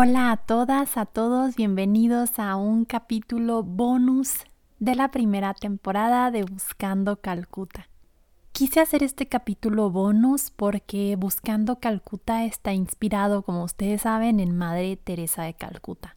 Hola 0.00 0.30
a 0.30 0.36
todas, 0.36 0.96
a 0.96 1.06
todos, 1.06 1.56
bienvenidos 1.56 2.38
a 2.38 2.54
un 2.54 2.84
capítulo 2.84 3.64
bonus 3.64 4.44
de 4.78 4.94
la 4.94 5.10
primera 5.10 5.54
temporada 5.54 6.30
de 6.30 6.44
Buscando 6.44 7.20
Calcuta. 7.20 7.88
Quise 8.52 8.78
hacer 8.78 9.02
este 9.02 9.26
capítulo 9.26 9.90
bonus 9.90 10.52
porque 10.52 11.16
Buscando 11.16 11.80
Calcuta 11.80 12.44
está 12.44 12.72
inspirado, 12.72 13.42
como 13.42 13.64
ustedes 13.64 14.02
saben, 14.02 14.38
en 14.38 14.56
Madre 14.56 14.96
Teresa 14.96 15.42
de 15.42 15.54
Calcuta. 15.54 16.14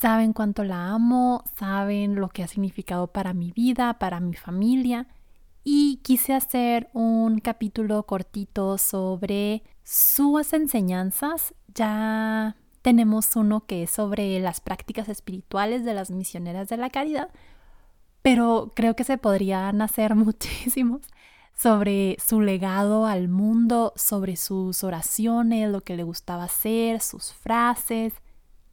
Saben 0.00 0.32
cuánto 0.32 0.64
la 0.64 0.88
amo, 0.88 1.44
saben 1.58 2.14
lo 2.14 2.30
que 2.30 2.42
ha 2.42 2.48
significado 2.48 3.08
para 3.08 3.34
mi 3.34 3.52
vida, 3.52 3.98
para 3.98 4.20
mi 4.20 4.32
familia, 4.32 5.06
y 5.62 5.96
quise 6.02 6.32
hacer 6.32 6.88
un 6.94 7.40
capítulo 7.40 8.04
cortito 8.04 8.78
sobre 8.78 9.64
sus 9.82 10.54
enseñanzas 10.54 11.54
ya 11.74 12.56
tenemos 12.82 13.34
uno 13.36 13.64
que 13.66 13.84
es 13.84 13.90
sobre 13.90 14.38
las 14.40 14.60
prácticas 14.60 15.08
espirituales 15.08 15.84
de 15.84 15.94
las 15.94 16.10
misioneras 16.10 16.68
de 16.68 16.76
la 16.76 16.90
caridad, 16.90 17.30
pero 18.20 18.72
creo 18.74 18.94
que 18.94 19.04
se 19.04 19.18
podrían 19.18 19.80
hacer 19.80 20.14
muchísimos 20.16 21.02
sobre 21.54 22.16
su 22.24 22.40
legado 22.40 23.06
al 23.06 23.28
mundo, 23.28 23.92
sobre 23.96 24.36
sus 24.36 24.84
oraciones, 24.84 25.70
lo 25.70 25.82
que 25.82 25.96
le 25.96 26.02
gustaba 26.02 26.44
hacer, 26.44 27.00
sus 27.00 27.32
frases, 27.32 28.14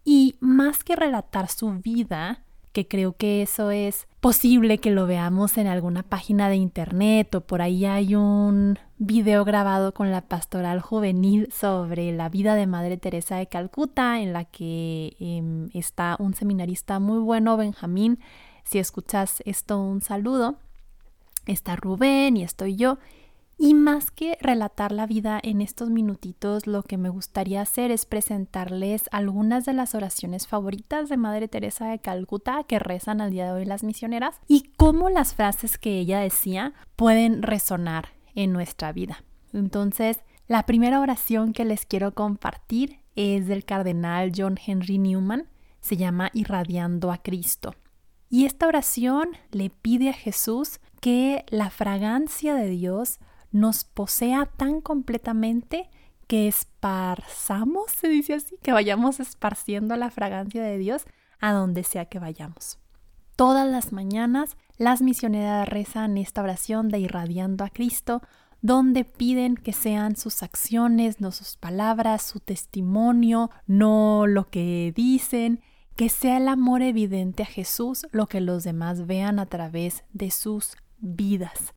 y 0.03 0.38
más 0.39 0.83
que 0.83 0.95
relatar 0.95 1.49
su 1.49 1.69
vida, 1.73 2.44
que 2.72 2.88
creo 2.88 3.14
que 3.14 3.42
eso 3.42 3.72
es 3.72 4.08
posible 4.20 4.80
que 4.80 4.92
lo 4.92 5.08
veamos 5.08 5.58
en 5.58 5.67
alguna 5.67 6.03
página 6.03 6.50
de 6.50 6.58
internet 6.58 7.34
o 7.36 7.42
por 7.42 7.62
ahí 7.62 7.86
hay 7.86 8.16
un 8.16 8.78
video 8.98 9.45
grabado 9.45 9.94
con 9.94 10.12
la 10.12 10.22
pastoral 10.22 10.81
juvenil 10.81 11.50
sobre 11.52 12.12
la 12.12 12.30
vida 12.30 12.56
de 12.56 12.67
Madre 12.67 12.97
Teresa 12.97 13.38
de 13.38 13.47
Calcuta 13.47 14.20
en 14.20 14.34
la 14.34 14.45
que 14.45 15.16
em, 15.20 15.70
está 15.73 16.17
un 16.20 16.34
seminarista 16.34 17.00
muy 17.00 17.20
bueno, 17.20 17.56
Benjamín. 17.56 18.20
Si 18.66 18.78
escuchas 18.78 19.42
esto, 19.45 19.81
un 19.81 20.02
saludo. 20.02 20.58
Está 21.45 21.75
Rubén 21.75 22.38
y 22.38 22.44
estoy 22.44 22.75
yo. 22.75 23.00
Y 23.61 23.73
más 23.73 24.09
que 24.09 24.38
relatar 24.39 24.93
la 24.93 25.05
vida 25.05 25.38
en 25.43 25.59
estos 25.59 25.89
minutitos, 25.89 26.65
lo 26.65 26.81
que 26.81 26.97
me 26.97 27.09
gustaría 27.09 27.61
hacer 27.61 27.91
es 27.91 28.05
presentarles 28.05 29.03
algunas 29.11 29.66
de 29.66 29.73
las 29.73 29.95
oraciones 29.95 30.47
favoritas 30.47 31.09
de 31.09 31.17
Madre 31.17 31.49
Teresa 31.49 31.88
de 31.88 31.99
Calcuta 31.99 32.63
que 32.63 32.79
rezan 32.79 33.19
al 33.19 33.31
día 33.31 33.47
de 33.47 33.51
hoy 33.51 33.66
las 33.66 33.83
misioneras 33.83 34.39
y 34.47 34.71
cómo 34.77 35.09
las 35.09 35.33
frases 35.35 35.77
que 35.77 35.99
ella 35.99 36.21
decía 36.21 36.73
pueden 36.95 37.41
resonar 37.41 38.07
en 38.33 38.53
nuestra 38.53 38.93
vida. 38.93 39.25
Entonces, 39.51 40.19
la 40.47 40.66
primera 40.66 41.01
oración 41.01 41.51
que 41.51 41.66
les 41.66 41.85
quiero 41.85 42.13
compartir 42.13 43.01
es 43.17 43.47
del 43.47 43.66
cardenal 43.66 44.31
John 44.33 44.57
Henry 44.66 44.99
Newman, 44.99 45.49
se 45.81 45.97
llama 45.97 46.29
Irradiando 46.33 47.11
a 47.11 47.17
Cristo. 47.17 47.75
Y 48.29 48.45
esta 48.45 48.67
oración 48.67 49.31
le 49.51 49.69
pide 49.69 50.11
a 50.11 50.13
Jesús 50.13 50.79
que 51.01 51.44
la 51.49 51.69
fragancia 51.69 52.55
de 52.55 52.69
Dios 52.69 53.19
nos 53.51 53.83
posea 53.83 54.45
tan 54.45 54.81
completamente 54.81 55.89
que 56.27 56.47
esparzamos, 56.47 57.91
se 57.91 58.07
dice 58.07 58.35
así, 58.35 58.57
que 58.61 58.71
vayamos 58.71 59.19
esparciendo 59.19 59.95
la 59.95 60.11
fragancia 60.11 60.61
de 60.61 60.77
Dios 60.77 61.05
a 61.39 61.51
donde 61.53 61.83
sea 61.83 62.05
que 62.05 62.19
vayamos. 62.19 62.77
Todas 63.35 63.69
las 63.69 63.93
mañanas 63.93 64.57
las 64.77 65.01
misioneras 65.01 65.67
rezan 65.67 66.17
esta 66.17 66.43
oración 66.43 66.89
de 66.89 66.99
irradiando 66.99 67.63
a 67.63 67.69
Cristo, 67.69 68.21
donde 68.61 69.05
piden 69.05 69.55
que 69.55 69.73
sean 69.73 70.16
sus 70.16 70.43
acciones, 70.43 71.21
no 71.21 71.31
sus 71.31 71.55
palabras, 71.57 72.21
su 72.21 72.39
testimonio, 72.39 73.49
no 73.66 74.27
lo 74.27 74.49
que 74.49 74.93
dicen, 74.95 75.61
que 75.95 76.09
sea 76.09 76.37
el 76.37 76.47
amor 76.47 76.81
evidente 76.81 77.43
a 77.43 77.45
Jesús 77.45 78.07
lo 78.11 78.27
que 78.27 78.39
los 78.39 78.63
demás 78.63 79.05
vean 79.05 79.39
a 79.39 79.47
través 79.47 80.03
de 80.13 80.31
sus 80.31 80.75
vidas. 80.99 81.73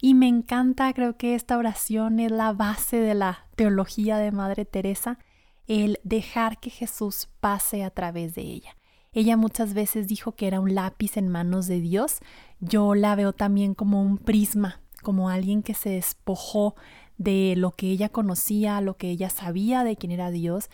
Y 0.00 0.14
me 0.14 0.28
encanta, 0.28 0.92
creo 0.92 1.16
que 1.16 1.34
esta 1.34 1.58
oración 1.58 2.20
es 2.20 2.30
la 2.30 2.52
base 2.52 3.00
de 3.00 3.14
la 3.14 3.46
teología 3.56 4.18
de 4.18 4.30
Madre 4.30 4.64
Teresa, 4.64 5.18
el 5.66 5.98
dejar 6.04 6.58
que 6.60 6.70
Jesús 6.70 7.28
pase 7.40 7.84
a 7.84 7.90
través 7.90 8.34
de 8.34 8.42
ella. 8.42 8.76
Ella 9.12 9.36
muchas 9.36 9.74
veces 9.74 10.06
dijo 10.06 10.32
que 10.32 10.46
era 10.46 10.60
un 10.60 10.74
lápiz 10.74 11.16
en 11.16 11.28
manos 11.28 11.66
de 11.66 11.80
Dios. 11.80 12.20
Yo 12.60 12.94
la 12.94 13.16
veo 13.16 13.32
también 13.32 13.74
como 13.74 14.02
un 14.02 14.18
prisma, 14.18 14.80
como 15.02 15.28
alguien 15.28 15.62
que 15.62 15.74
se 15.74 15.90
despojó 15.90 16.76
de 17.16 17.54
lo 17.56 17.72
que 17.72 17.90
ella 17.90 18.08
conocía, 18.10 18.80
lo 18.80 18.96
que 18.96 19.10
ella 19.10 19.30
sabía 19.30 19.82
de 19.82 19.96
quién 19.96 20.12
era 20.12 20.30
Dios 20.30 20.70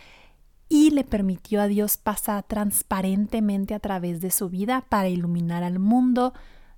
y 0.69 0.91
le 0.91 1.05
permitió 1.05 1.61
a 1.61 1.69
Dios 1.69 1.97
pasar 1.97 2.43
transparentemente 2.43 3.75
a 3.75 3.81
través 3.81 4.21
de 4.21 4.31
su 4.31 4.49
vida 4.49 4.85
para 4.89 5.09
iluminar 5.09 5.63
al 5.63 5.79
mundo, 5.79 6.33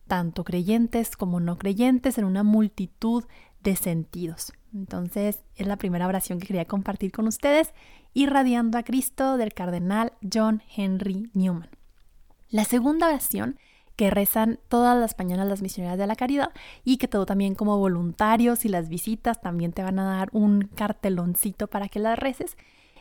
tanto 0.06 0.44
creyentes 0.44 1.16
como 1.16 1.40
no 1.40 1.58
creyentes, 1.58 2.18
en 2.18 2.24
una 2.24 2.42
multitud 2.42 3.24
de 3.62 3.76
sentidos. 3.76 4.52
Entonces 4.74 5.42
es 5.56 5.66
la 5.66 5.76
primera 5.76 6.06
oración 6.06 6.38
que 6.38 6.46
quería 6.46 6.66
compartir 6.66 7.12
con 7.12 7.26
ustedes, 7.26 7.72
irradiando 8.14 8.78
a 8.78 8.82
Cristo 8.82 9.36
del 9.36 9.54
cardenal 9.54 10.12
John 10.32 10.62
Henry 10.74 11.30
Newman. 11.34 11.70
La 12.48 12.64
segunda 12.64 13.08
oración 13.08 13.58
que 13.96 14.10
rezan 14.10 14.60
todas 14.68 14.96
las 14.96 15.18
mañanas 15.18 15.48
las 15.48 15.62
misioneras 15.62 15.98
de 15.98 16.06
la 16.06 16.16
caridad 16.16 16.50
y 16.84 16.98
que 16.98 17.08
todo 17.08 17.26
también 17.26 17.54
como 17.54 17.78
voluntarios 17.78 18.64
y 18.64 18.68
las 18.68 18.88
visitas 18.88 19.40
también 19.40 19.72
te 19.72 19.82
van 19.82 19.98
a 19.98 20.04
dar 20.04 20.28
un 20.32 20.68
carteloncito 20.74 21.66
para 21.66 21.88
que 21.88 21.98
las 21.98 22.18
reces. 22.18 22.56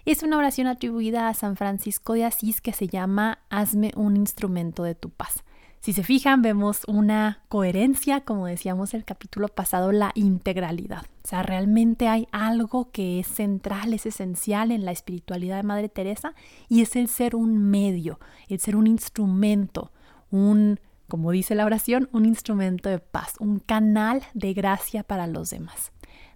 Es 0.05 0.23
una 0.23 0.37
oración 0.37 0.67
atribuida 0.67 1.27
a 1.27 1.33
San 1.33 1.57
Francisco 1.57 2.13
de 2.13 2.25
Asís 2.25 2.61
que 2.61 2.73
se 2.73 2.87
llama 2.87 3.39
Hazme 3.49 3.91
un 3.95 4.15
instrumento 4.15 4.83
de 4.83 4.95
tu 4.95 5.09
paz. 5.09 5.43
Si 5.85 5.93
se 5.93 6.01
fijan, 6.01 6.41
vemos 6.41 6.81
una 6.87 7.43
coherencia, 7.47 8.21
como 8.21 8.47
decíamos 8.47 8.95
el 8.95 9.05
capítulo 9.05 9.49
pasado, 9.49 9.91
la 9.91 10.13
integralidad. 10.15 11.03
O 11.23 11.27
sea, 11.27 11.43
realmente 11.43 12.07
hay 12.07 12.27
algo 12.31 12.89
que 12.89 13.19
es 13.19 13.27
central, 13.27 13.93
es 13.93 14.07
esencial 14.07 14.71
en 14.71 14.83
la 14.83 14.91
espiritualidad 14.91 15.57
de 15.57 15.61
Madre 15.61 15.87
Teresa 15.87 16.33
y 16.69 16.81
es 16.81 16.95
el 16.95 17.07
ser 17.07 17.35
un 17.35 17.69
medio, 17.69 18.19
el 18.49 18.59
ser 18.59 18.75
un 18.75 18.87
instrumento, 18.87 19.91
un, 20.31 20.79
como 21.07 21.29
dice 21.29 21.53
la 21.53 21.65
oración, 21.65 22.09
un 22.13 22.25
instrumento 22.25 22.89
de 22.89 22.97
paz, 22.97 23.35
un 23.39 23.59
canal 23.59 24.23
de 24.33 24.55
gracia 24.55 25.03
para 25.03 25.27
los 25.27 25.51
demás. 25.51 25.91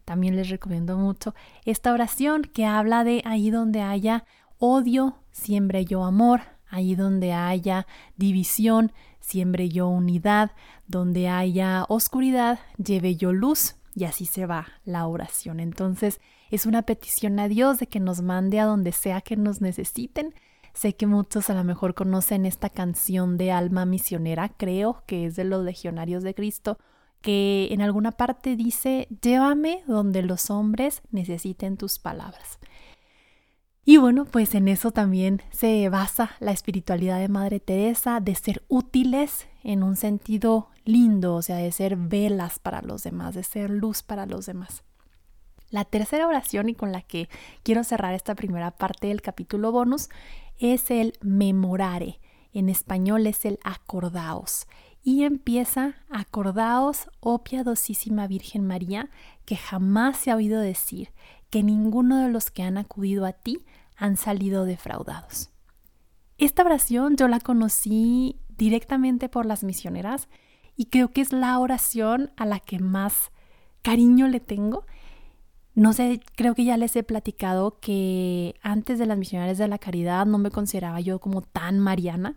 También 0.05 0.35
les 0.35 0.49
recomiendo 0.49 0.95
mucho 0.95 1.33
esta 1.65 1.91
oración 1.91 2.43
que 2.43 2.67
habla 2.67 3.03
de 3.03 3.23
ahí 3.25 3.49
donde 3.49 3.81
haya 3.81 4.25
odio, 4.59 5.23
siempre 5.31 5.85
yo 5.85 6.03
amor, 6.03 6.41
ahí 6.69 6.95
donde 6.95 7.33
haya 7.33 7.87
división, 8.15 8.91
siembre 9.19 9.69
yo 9.69 9.87
unidad, 9.87 10.51
donde 10.87 11.29
haya 11.29 11.85
oscuridad, 11.89 12.59
lleve 12.77 13.15
yo 13.15 13.33
luz, 13.33 13.75
y 13.95 14.05
así 14.05 14.25
se 14.25 14.45
va 14.45 14.67
la 14.85 15.07
oración. 15.07 15.59
Entonces 15.59 16.21
es 16.51 16.65
una 16.65 16.83
petición 16.83 17.39
a 17.39 17.47
Dios 17.47 17.79
de 17.79 17.87
que 17.87 17.99
nos 17.99 18.21
mande 18.21 18.59
a 18.59 18.65
donde 18.65 18.91
sea 18.91 19.21
que 19.21 19.35
nos 19.35 19.61
necesiten. 19.61 20.33
Sé 20.73 20.95
que 20.95 21.07
muchos 21.07 21.49
a 21.49 21.53
lo 21.53 21.63
mejor 21.63 21.95
conocen 21.95 22.45
esta 22.45 22.69
canción 22.69 23.37
de 23.37 23.51
alma 23.51 23.85
misionera, 23.85 24.49
creo 24.49 25.03
que 25.05 25.25
es 25.25 25.35
de 25.35 25.43
los 25.43 25.63
legionarios 25.63 26.23
de 26.23 26.33
Cristo, 26.33 26.77
que 27.21 27.67
en 27.71 27.81
alguna 27.81 28.11
parte 28.11 28.55
dice, 28.55 29.07
llévame 29.21 29.83
donde 29.87 30.23
los 30.23 30.49
hombres 30.49 31.01
necesiten 31.11 31.75
tus 31.75 31.99
palabras. 31.99 32.59
Y 33.85 33.97
bueno, 33.97 34.25
pues 34.25 34.53
en 34.55 34.67
eso 34.67 34.91
también 34.91 35.41
se 35.51 35.87
basa 35.89 36.31
la 36.39 36.51
espiritualidad 36.51 37.19
de 37.19 37.29
Madre 37.29 37.59
Teresa, 37.59 38.19
de 38.19 38.35
ser 38.35 38.63
útiles 38.67 39.47
en 39.63 39.83
un 39.83 39.95
sentido 39.95 40.69
lindo, 40.85 41.35
o 41.35 41.41
sea, 41.41 41.57
de 41.57 41.71
ser 41.71 41.95
velas 41.95 42.59
para 42.59 42.81
los 42.81 43.03
demás, 43.03 43.35
de 43.35 43.43
ser 43.43 43.69
luz 43.69 44.03
para 44.03 44.25
los 44.25 44.45
demás. 44.45 44.83
La 45.69 45.85
tercera 45.85 46.27
oración 46.27 46.69
y 46.69 46.75
con 46.75 46.91
la 46.91 47.01
que 47.01 47.29
quiero 47.63 47.83
cerrar 47.83 48.13
esta 48.13 48.35
primera 48.35 48.71
parte 48.71 49.07
del 49.07 49.21
capítulo 49.21 49.71
bonus 49.71 50.09
es 50.57 50.89
el 50.89 51.13
memorare. 51.21 52.19
En 52.53 52.69
español 52.69 53.27
es 53.27 53.45
el 53.45 53.59
acordaos. 53.63 54.67
Y 55.03 55.23
empieza, 55.23 55.95
acordaos, 56.09 57.09
oh 57.19 57.43
piadosísima 57.43 58.27
Virgen 58.27 58.65
María, 58.65 59.09
que 59.45 59.55
jamás 59.55 60.17
se 60.17 60.31
ha 60.31 60.35
oído 60.35 60.59
decir 60.59 61.11
que 61.49 61.63
ninguno 61.63 62.17
de 62.17 62.29
los 62.29 62.51
que 62.51 62.63
han 62.63 62.77
acudido 62.77 63.25
a 63.25 63.33
ti 63.33 63.63
han 63.95 64.17
salido 64.17 64.65
defraudados. 64.65 65.49
Esta 66.37 66.63
oración 66.63 67.17
yo 67.17 67.27
la 67.27 67.39
conocí 67.39 68.37
directamente 68.57 69.27
por 69.29 69.45
las 69.45 69.63
misioneras 69.63 70.29
y 70.75 70.85
creo 70.85 71.09
que 71.09 71.21
es 71.21 71.33
la 71.33 71.59
oración 71.59 72.31
a 72.37 72.45
la 72.45 72.59
que 72.59 72.79
más 72.79 73.31
cariño 73.81 74.27
le 74.27 74.39
tengo. 74.39 74.85
No 75.75 75.93
sé, 75.93 76.21
creo 76.35 76.55
que 76.55 76.63
ya 76.63 76.77
les 76.77 76.95
he 76.95 77.03
platicado 77.03 77.79
que 77.79 78.55
antes 78.61 78.99
de 78.99 79.05
las 79.05 79.17
misioneras 79.17 79.57
de 79.57 79.67
la 79.67 79.77
caridad 79.77 80.25
no 80.25 80.37
me 80.37 80.51
consideraba 80.51 81.01
yo 81.01 81.19
como 81.19 81.41
tan 81.41 81.79
mariana 81.79 82.35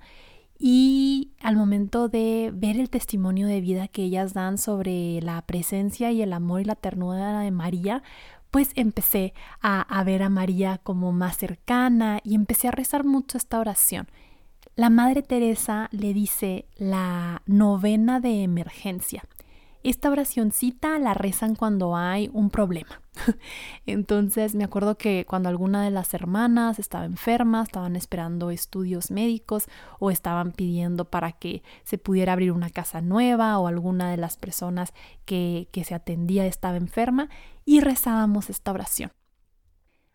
y 0.65 1.33
al 1.41 1.57
momento 1.57 2.09
de 2.09 2.53
ver 2.55 2.79
el 2.79 2.89
testimonio 2.89 3.49
de 3.49 3.61
vida 3.61 3.89
que 3.89 4.05
ellas 4.05 4.33
dan 4.33 4.59
sobre 4.59 5.21
la 5.21 5.43
presencia 5.43 6.13
y 6.13 6.23
el 6.23 6.33
amor 6.33 6.61
y 6.61 6.65
la 6.65 6.77
ternura 6.77 7.41
de 7.41 7.51
María, 7.51 8.05
pues 8.53 8.71
empecé 8.77 9.33
a, 9.61 9.81
a, 9.81 10.05
ver 10.05 10.23
a 10.23 10.29
María 10.29 10.79
como 10.85 11.11
más 11.11 11.39
cercana 11.39 12.21
y 12.23 12.37
empecé 12.37 12.69
a 12.69 12.73
rezar 12.73 13.03
mucho 13.03 13.39
esta 13.39 13.59
oración. 13.59 14.07
La 14.77 14.91
Madre 14.91 15.23
Teresa 15.23 15.89
le 15.91 16.13
dice 16.13 16.67
la 16.77 17.43
novena 17.47 18.21
de 18.21 18.43
emergencia. 18.43 19.25
Esta 19.83 20.11
oracióncita 20.11 20.99
la 20.99 21.13
rezan 21.13 21.57
cuando 21.57 21.97
hay 21.97 22.31
un 22.33 22.51
problema. 22.51 23.01
Entonces 23.87 24.55
me 24.55 24.65
acuerdo 24.65 24.97
que 24.97 25.27
cuando 25.29 25.49
alguna 25.49 25.83
de 25.83 25.91
las 25.91 26.15
hermanas 26.15 26.79
estaba 26.79 27.05
enferma, 27.05 27.63
estaban 27.63 27.97
esperando 27.97 28.51
estudios 28.51 29.11
médicos 29.11 29.67
o 29.99 30.11
estaban 30.11 30.53
pidiendo 30.53 31.07
para 31.07 31.33
que 31.33 31.63
se 31.83 31.99
pudiera 31.99 32.33
abrir 32.33 32.53
una 32.53 32.71
casa 32.71 33.01
nueva 33.01 33.59
o 33.59 33.67
alguna 33.67 34.11
de 34.11 34.17
las 34.17 34.37
personas 34.37 34.95
que, 35.25 35.69
que 35.73 35.85
se 35.85 35.95
atendía 35.95 36.47
estaba 36.47 36.77
enferma 36.77 37.29
y 37.65 37.81
rezábamos 37.81 38.51
esta 38.51 38.73
oración. 38.73 39.13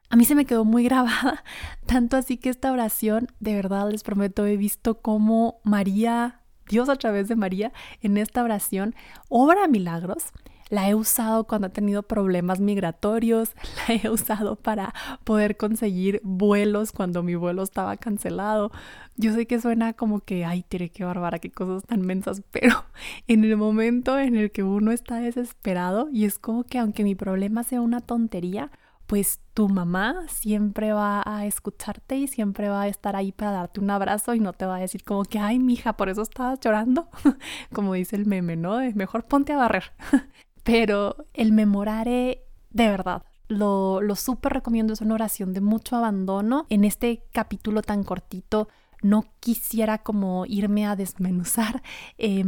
A 0.10 0.16
mí 0.16 0.24
se 0.24 0.36
me 0.36 0.46
quedó 0.46 0.64
muy 0.64 0.84
grabada, 0.86 1.44
tanto 1.86 2.16
así 2.16 2.38
que 2.38 2.50
esta 2.50 2.72
oración, 2.72 3.28
de 3.40 3.56
verdad 3.56 3.92
les 3.92 4.04
prometo, 4.04 4.46
he 4.46 4.56
visto 4.56 5.02
cómo 5.02 5.60
María 5.64 6.42
Dios 6.70 6.90
a 6.90 6.96
través 6.96 7.28
de 7.28 7.36
María 7.36 7.72
en 8.02 8.18
esta 8.18 8.44
oración 8.44 8.96
obra 9.30 9.68
milagros. 9.68 10.32
La 10.70 10.90
he 10.90 10.96
usado 10.96 11.46
cuando 11.46 11.68
he 11.68 11.70
tenido 11.70 12.04
problemas 12.04 12.60
migratorios, 12.60 13.52
la 13.88 13.96
he 13.96 14.10
usado 14.10 14.58
para 14.58 14.94
poder 15.24 15.56
conseguir 15.56 16.20
vuelos 16.24 16.92
cuando 16.92 17.24
mi 17.24 17.36
vuelo 17.36 17.64
estaba 17.64 17.96
cancelado. 17.96 18.72
Yo 19.16 19.34
sé 19.34 19.48
que 19.48 19.62
suena 19.62 19.94
como 19.94 20.20
que, 20.20 20.44
ay, 20.44 20.64
tiene 20.68 20.90
que 20.90 21.06
bárbara, 21.06 21.40
qué 21.40 21.52
cosas 21.52 21.84
tan 21.86 22.02
mensas, 22.02 22.42
pero 22.52 22.84
en 23.28 23.46
el 23.46 23.56
momento 23.56 24.20
en 24.20 24.36
el 24.36 24.52
que 24.52 24.64
uno 24.64 24.92
está 24.92 25.16
desesperado 25.16 26.10
y 26.12 26.26
es 26.26 26.38
como 26.38 26.66
que 26.66 26.80
aunque 26.80 27.04
mi 27.04 27.16
problema 27.16 27.64
sea 27.64 27.80
una 27.80 28.02
tontería, 28.02 28.70
pues 29.08 29.40
tu 29.54 29.70
mamá 29.70 30.26
siempre 30.28 30.92
va 30.92 31.24
a 31.26 31.46
escucharte 31.46 32.18
y 32.18 32.28
siempre 32.28 32.70
va 32.70 32.84
a 32.84 32.88
estar 32.88 33.16
ahí 33.16 33.32
para 33.32 33.52
darte 33.52 33.80
un 33.80 33.90
abrazo 33.90 34.36
y 34.36 34.40
no 34.40 34.54
te 34.54 34.66
va 34.66 34.76
a 34.76 34.80
decir 34.80 35.04
como 35.04 35.24
que, 35.24 35.40
ay, 35.40 35.60
mija, 35.60 35.94
por 35.94 36.10
eso 36.10 36.22
estabas 36.22 36.60
llorando, 36.60 37.10
como 37.74 37.94
dice 37.94 38.18
el 38.18 38.26
meme, 38.26 38.58
¿no? 38.58 38.80
mejor 38.94 39.26
ponte 39.26 39.54
a 39.54 39.58
barrer. 39.58 39.94
Pero 40.64 41.16
el 41.34 41.54
memorare, 41.54 42.44
de 42.70 42.88
verdad, 42.90 43.24
lo, 43.48 44.02
lo 44.02 44.16
súper 44.18 44.52
recomiendo, 44.52 44.92
es 44.92 45.00
una 45.00 45.14
oración 45.14 45.54
de 45.54 45.62
mucho 45.62 45.96
abandono. 45.96 46.66
En 46.70 46.84
este 46.84 47.24
capítulo 47.32 47.82
tan 47.82 48.04
cortito, 48.04 48.68
no 49.02 49.24
quisiera 49.40 50.00
como 50.00 50.46
irme 50.46 50.86
a 50.86 50.98
desmenuzar. 50.98 51.82
Eh, 52.18 52.44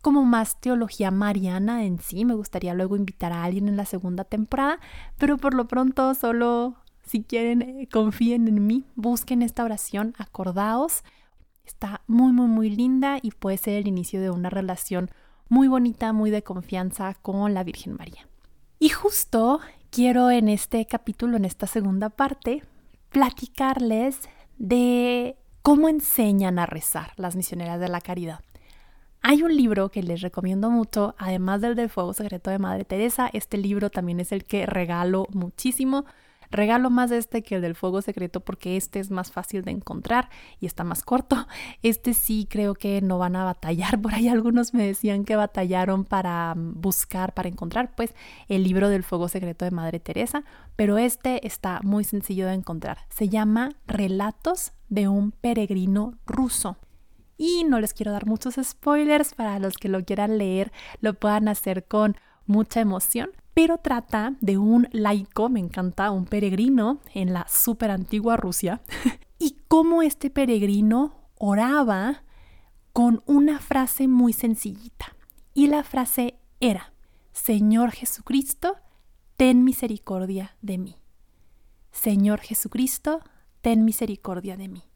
como 0.00 0.24
más 0.24 0.60
teología 0.60 1.10
mariana 1.10 1.84
en 1.84 2.00
sí. 2.00 2.24
Me 2.24 2.34
gustaría 2.34 2.74
luego 2.74 2.96
invitar 2.96 3.32
a 3.32 3.44
alguien 3.44 3.68
en 3.68 3.76
la 3.76 3.84
segunda 3.84 4.24
temporada, 4.24 4.80
pero 5.18 5.36
por 5.36 5.54
lo 5.54 5.66
pronto 5.66 6.14
solo 6.14 6.76
si 7.04 7.22
quieren 7.22 7.62
eh, 7.62 7.88
confíen 7.90 8.46
en 8.48 8.66
mí, 8.66 8.84
busquen 8.94 9.42
esta 9.42 9.64
oración, 9.64 10.14
acordaos. 10.18 11.02
Está 11.64 12.02
muy, 12.06 12.32
muy, 12.32 12.46
muy 12.46 12.70
linda 12.70 13.18
y 13.20 13.30
puede 13.32 13.58
ser 13.58 13.74
el 13.74 13.88
inicio 13.88 14.20
de 14.20 14.30
una 14.30 14.50
relación 14.50 15.10
muy 15.48 15.68
bonita, 15.68 16.12
muy 16.12 16.30
de 16.30 16.42
confianza 16.42 17.14
con 17.14 17.52
la 17.54 17.64
Virgen 17.64 17.94
María. 17.96 18.28
Y 18.78 18.88
justo 18.90 19.60
quiero 19.90 20.30
en 20.30 20.48
este 20.48 20.86
capítulo, 20.86 21.36
en 21.36 21.44
esta 21.44 21.66
segunda 21.66 22.10
parte, 22.10 22.62
platicarles 23.10 24.20
de 24.58 25.36
cómo 25.62 25.88
enseñan 25.88 26.58
a 26.58 26.66
rezar 26.66 27.12
las 27.16 27.36
misioneras 27.36 27.80
de 27.80 27.88
la 27.88 28.00
caridad. 28.00 28.40
Hay 29.22 29.42
un 29.42 29.54
libro 29.54 29.90
que 29.90 30.02
les 30.02 30.22
recomiendo 30.22 30.70
mucho, 30.70 31.14
además 31.18 31.60
del 31.60 31.74
del 31.74 31.90
Fuego 31.90 32.14
Secreto 32.14 32.50
de 32.50 32.58
Madre 32.58 32.84
Teresa, 32.84 33.28
este 33.32 33.58
libro 33.58 33.90
también 33.90 34.18
es 34.18 34.32
el 34.32 34.44
que 34.44 34.64
regalo 34.64 35.26
muchísimo. 35.30 36.06
Regalo 36.50 36.90
más 36.90 37.12
este 37.12 37.42
que 37.42 37.56
el 37.56 37.62
del 37.62 37.76
fuego 37.76 38.02
secreto 38.02 38.40
porque 38.40 38.76
este 38.76 38.98
es 38.98 39.10
más 39.12 39.30
fácil 39.30 39.62
de 39.62 39.70
encontrar 39.70 40.30
y 40.58 40.66
está 40.66 40.82
más 40.82 41.04
corto. 41.04 41.46
Este 41.82 42.12
sí 42.12 42.46
creo 42.50 42.74
que 42.74 43.00
no 43.00 43.18
van 43.18 43.36
a 43.36 43.44
batallar. 43.44 44.00
Por 44.02 44.14
ahí 44.14 44.26
algunos 44.26 44.74
me 44.74 44.84
decían 44.84 45.24
que 45.24 45.36
batallaron 45.36 46.04
para 46.04 46.54
mm, 46.56 46.80
buscar, 46.80 47.34
para 47.34 47.48
encontrar 47.48 47.94
pues 47.94 48.14
el 48.48 48.64
libro 48.64 48.88
del 48.88 49.04
fuego 49.04 49.28
secreto 49.28 49.64
de 49.64 49.70
Madre 49.70 50.00
Teresa, 50.00 50.42
pero 50.74 50.98
este 50.98 51.46
está 51.46 51.80
muy 51.84 52.02
sencillo 52.02 52.48
de 52.48 52.54
encontrar. 52.54 52.98
Se 53.10 53.28
llama 53.28 53.70
Relatos 53.86 54.72
de 54.88 55.06
un 55.06 55.30
peregrino 55.30 56.14
ruso. 56.26 56.78
Y 57.42 57.64
no 57.64 57.80
les 57.80 57.94
quiero 57.94 58.12
dar 58.12 58.26
muchos 58.26 58.56
spoilers 58.62 59.32
para 59.32 59.58
los 59.58 59.78
que 59.78 59.88
lo 59.88 60.04
quieran 60.04 60.36
leer, 60.36 60.72
lo 61.00 61.14
puedan 61.14 61.48
hacer 61.48 61.86
con 61.86 62.18
mucha 62.44 62.82
emoción. 62.82 63.30
Pero 63.54 63.78
trata 63.78 64.34
de 64.42 64.58
un 64.58 64.88
laico, 64.92 65.48
me 65.48 65.58
encanta, 65.58 66.10
un 66.10 66.26
peregrino 66.26 67.00
en 67.14 67.32
la 67.32 67.46
súper 67.48 67.92
antigua 67.92 68.36
Rusia, 68.36 68.82
y 69.38 69.56
cómo 69.68 70.02
este 70.02 70.28
peregrino 70.28 71.14
oraba 71.38 72.24
con 72.92 73.22
una 73.24 73.58
frase 73.58 74.06
muy 74.06 74.34
sencillita. 74.34 75.16
Y 75.54 75.68
la 75.68 75.82
frase 75.82 76.34
era, 76.60 76.92
Señor 77.32 77.92
Jesucristo, 77.92 78.76
ten 79.38 79.64
misericordia 79.64 80.58
de 80.60 80.76
mí. 80.76 80.96
Señor 81.90 82.40
Jesucristo, 82.40 83.22
ten 83.62 83.86
misericordia 83.86 84.58
de 84.58 84.68
mí. 84.68 84.89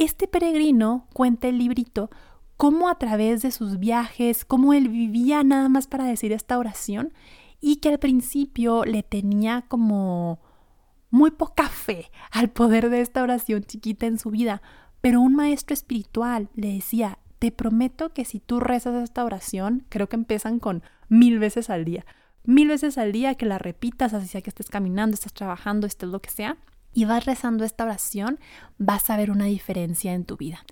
Este 0.00 0.26
peregrino 0.26 1.06
cuenta 1.12 1.46
el 1.48 1.58
librito 1.58 2.08
cómo 2.56 2.88
a 2.88 2.94
través 2.94 3.42
de 3.42 3.50
sus 3.50 3.78
viajes, 3.78 4.46
cómo 4.46 4.72
él 4.72 4.88
vivía 4.88 5.42
nada 5.42 5.68
más 5.68 5.86
para 5.86 6.04
decir 6.04 6.32
esta 6.32 6.56
oración 6.56 7.12
y 7.60 7.76
que 7.76 7.90
al 7.90 7.98
principio 7.98 8.86
le 8.86 9.02
tenía 9.02 9.66
como 9.68 10.40
muy 11.10 11.30
poca 11.30 11.68
fe 11.68 12.10
al 12.30 12.48
poder 12.48 12.88
de 12.88 13.02
esta 13.02 13.22
oración 13.22 13.62
chiquita 13.62 14.06
en 14.06 14.18
su 14.18 14.30
vida, 14.30 14.62
pero 15.02 15.20
un 15.20 15.34
maestro 15.34 15.74
espiritual 15.74 16.48
le 16.54 16.72
decía, 16.72 17.18
te 17.38 17.52
prometo 17.52 18.14
que 18.14 18.24
si 18.24 18.40
tú 18.40 18.58
rezas 18.58 19.04
esta 19.04 19.22
oración, 19.22 19.84
creo 19.90 20.08
que 20.08 20.16
empiezan 20.16 20.60
con 20.60 20.82
mil 21.10 21.38
veces 21.38 21.68
al 21.68 21.84
día, 21.84 22.06
mil 22.44 22.68
veces 22.68 22.96
al 22.96 23.12
día 23.12 23.34
que 23.34 23.44
la 23.44 23.58
repitas, 23.58 24.14
así 24.14 24.28
sea 24.28 24.40
que 24.40 24.48
estés 24.48 24.70
caminando, 24.70 25.12
estés 25.12 25.34
trabajando, 25.34 25.86
estés 25.86 26.08
lo 26.08 26.22
que 26.22 26.30
sea, 26.30 26.56
y 26.92 27.04
vas 27.04 27.24
rezando 27.24 27.64
esta 27.64 27.84
oración, 27.84 28.38
vas 28.78 29.10
a 29.10 29.16
ver 29.16 29.30
una 29.30 29.46
diferencia 29.46 30.12
en 30.12 30.24
tu 30.24 30.36
vida. 30.36 30.64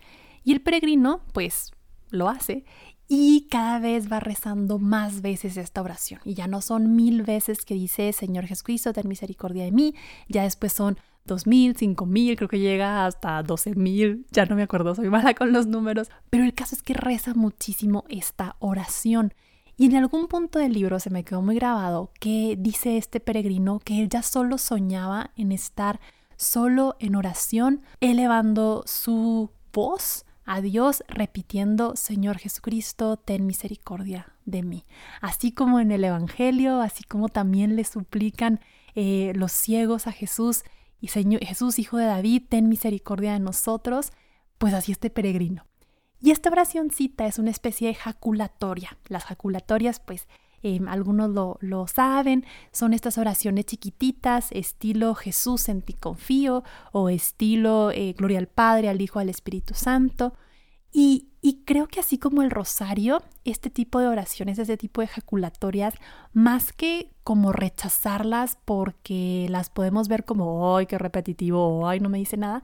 Y 0.45 0.53
el 0.53 0.61
peregrino, 0.61 1.21
pues, 1.33 1.73
lo 2.11 2.29
hace 2.29 2.65
y 3.09 3.47
cada 3.51 3.79
vez 3.79 4.13
va 4.13 4.21
rezando 4.21 4.79
más 4.79 5.23
veces 5.23 5.57
esta 5.57 5.81
oración. 5.81 6.21
Y 6.25 6.35
ya 6.35 6.47
no 6.47 6.61
son 6.61 6.95
mil 6.95 7.23
veces 7.23 7.65
que 7.65 7.75
dice, 7.75 8.13
Señor 8.13 8.47
Jesucristo, 8.47 8.93
ten 8.93 9.09
misericordia 9.09 9.65
de 9.65 9.73
mí, 9.73 9.95
ya 10.29 10.43
después 10.43 10.75
son 10.75 10.99
dos 11.25 11.47
mil, 11.47 11.77
cinco 11.77 12.07
mil, 12.07 12.37
creo 12.37 12.49
que 12.49 12.59
llega 12.59 13.07
hasta 13.07 13.43
doce 13.43 13.75
mil, 13.75 14.27
ya 14.31 14.47
no 14.47 14.57
me 14.57 14.63
acuerdo, 14.63 14.95
soy 14.95 15.09
mala 15.09 15.35
con 15.35 15.53
los 15.53 15.67
números, 15.67 16.11
pero 16.31 16.45
el 16.45 16.55
caso 16.55 16.75
es 16.75 16.83
que 16.83 16.95
reza 16.95 17.35
muchísimo 17.35 18.05
esta 18.09 18.57
oración. 18.59 19.35
Y 19.81 19.87
en 19.87 19.95
algún 19.95 20.27
punto 20.27 20.59
del 20.59 20.73
libro 20.73 20.99
se 20.99 21.09
me 21.09 21.23
quedó 21.23 21.41
muy 21.41 21.55
grabado 21.55 22.11
que 22.19 22.57
dice 22.59 22.97
este 22.97 23.21
peregrino 23.21 23.79
que 23.79 24.03
él 24.03 24.09
ya 24.09 24.23
solo 24.23 24.59
soñaba 24.59 25.31
en 25.37 25.53
estar 25.53 26.01
solo 26.37 26.97
en 26.99 27.15
oración, 27.15 27.83
elevando 28.01 28.83
su 28.87 29.53
voz 29.73 30.25
a 30.45 30.61
Dios, 30.61 31.05
repitiendo, 31.07 31.95
Señor 31.95 32.39
Jesucristo, 32.39 33.19
ten 33.19 33.47
misericordia 33.47 34.33
de 34.47 34.65
mí. 34.65 34.85
Así 35.21 35.53
como 35.53 35.79
en 35.79 35.93
el 35.93 36.03
Evangelio, 36.03 36.81
así 36.81 37.05
como 37.05 37.29
también 37.29 37.77
le 37.77 37.85
suplican 37.85 38.59
eh, 38.97 39.33
los 39.37 39.53
ciegos 39.53 40.09
a 40.09 40.13
Jesús, 40.13 40.65
y 41.01 41.09
Señor 41.09 41.45
Jesús, 41.45 41.79
Hijo 41.79 41.99
de 41.99 42.07
David, 42.07 42.43
ten 42.49 42.69
misericordia 42.69 43.35
de 43.35 43.39
nosotros, 43.39 44.11
pues 44.59 44.75
así 44.75 44.91
este 44.91 45.11
peregrino. 45.11 45.68
Y 46.21 46.31
esta 46.33 46.51
oracióncita 46.51 47.27
es 47.27 47.39
una 47.39 47.51
especie 47.51 47.89
de 47.89 47.95
jaculatoria. 47.95 48.97
Las 49.09 49.25
jaculatorias, 49.25 50.01
pues, 50.01 50.27
em, 50.63 50.89
algunos 50.89 51.31
lo, 51.61 51.87
saben, 51.87 52.45
son 52.73 52.93
estas 52.93 53.19
oraciones 53.19 53.67
chiquititas, 53.67 54.51
estilo 54.51 55.15
Jesús 55.15 55.69
en 55.69 55.83
ti 55.83 55.93
confío, 55.93 56.65
o 56.93 57.09
estilo 57.09 57.93
eh, 57.93 58.15
Gloria 58.19 58.39
al 58.39 58.49
Padre, 58.49 58.89
al 58.89 59.01
Hijo, 59.01 59.21
al 59.21 59.29
Espíritu 59.29 59.75
Santo. 59.75 60.35
Y, 60.93 61.29
y, 61.43 61.63
creo 61.65 61.87
que 61.87 62.01
así 62.01 62.19
como 62.19 62.43
el 62.43 62.51
rosario, 62.51 63.23
este 63.45 63.71
tipo 63.71 64.01
de 64.01 64.09
oraciones, 64.09 64.59
este 64.59 64.79
tipo 64.79 65.03
de 65.03 65.07
jaculatorias, 65.07 65.95
más 66.33 66.73
que 66.73 67.13
como 67.23 67.53
rechazarlas 67.53 68.59
porque 68.65 69.47
las 69.51 69.69
podemos 69.71 70.09
ver 70.09 70.25
como, 70.25 70.77
ay, 70.77 70.87
qué 70.87 70.97
repetitivo, 70.99 71.87
ay, 71.87 72.01
no 72.01 72.09
me 72.09 72.19
dice 72.19 72.39
nada, 72.39 72.63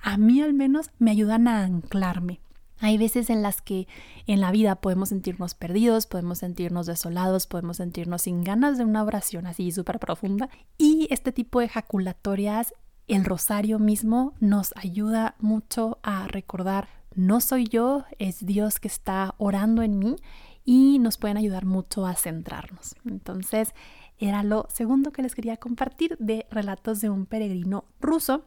a 0.00 0.16
mí 0.16 0.40
al 0.40 0.54
menos 0.54 0.90
me 0.98 1.10
ayudan 1.10 1.48
a 1.48 1.64
anclarme. 1.64 2.40
Hay 2.78 2.98
veces 2.98 3.30
en 3.30 3.42
las 3.42 3.62
que 3.62 3.88
en 4.26 4.40
la 4.40 4.50
vida 4.50 4.76
podemos 4.76 5.08
sentirnos 5.08 5.54
perdidos, 5.54 6.06
podemos 6.06 6.38
sentirnos 6.38 6.86
desolados, 6.86 7.46
podemos 7.46 7.78
sentirnos 7.78 8.22
sin 8.22 8.44
ganas 8.44 8.76
de 8.76 8.84
una 8.84 9.02
oración 9.02 9.46
así 9.46 9.72
súper 9.72 9.98
profunda. 9.98 10.50
Y 10.76 11.08
este 11.10 11.32
tipo 11.32 11.60
de 11.60 11.66
ejaculatorias, 11.66 12.74
el 13.08 13.24
rosario 13.24 13.78
mismo, 13.78 14.34
nos 14.40 14.74
ayuda 14.76 15.36
mucho 15.38 15.98
a 16.02 16.26
recordar, 16.26 16.88
no 17.14 17.40
soy 17.40 17.66
yo, 17.66 18.04
es 18.18 18.44
Dios 18.44 18.78
que 18.78 18.88
está 18.88 19.34
orando 19.38 19.82
en 19.82 19.98
mí 19.98 20.16
y 20.64 20.98
nos 20.98 21.16
pueden 21.16 21.38
ayudar 21.38 21.64
mucho 21.64 22.04
a 22.04 22.14
centrarnos. 22.14 22.94
Entonces, 23.06 23.72
era 24.18 24.42
lo 24.42 24.66
segundo 24.68 25.12
que 25.12 25.22
les 25.22 25.34
quería 25.34 25.56
compartir 25.56 26.16
de 26.18 26.46
relatos 26.50 27.00
de 27.00 27.08
un 27.08 27.24
peregrino 27.24 27.84
ruso. 28.00 28.44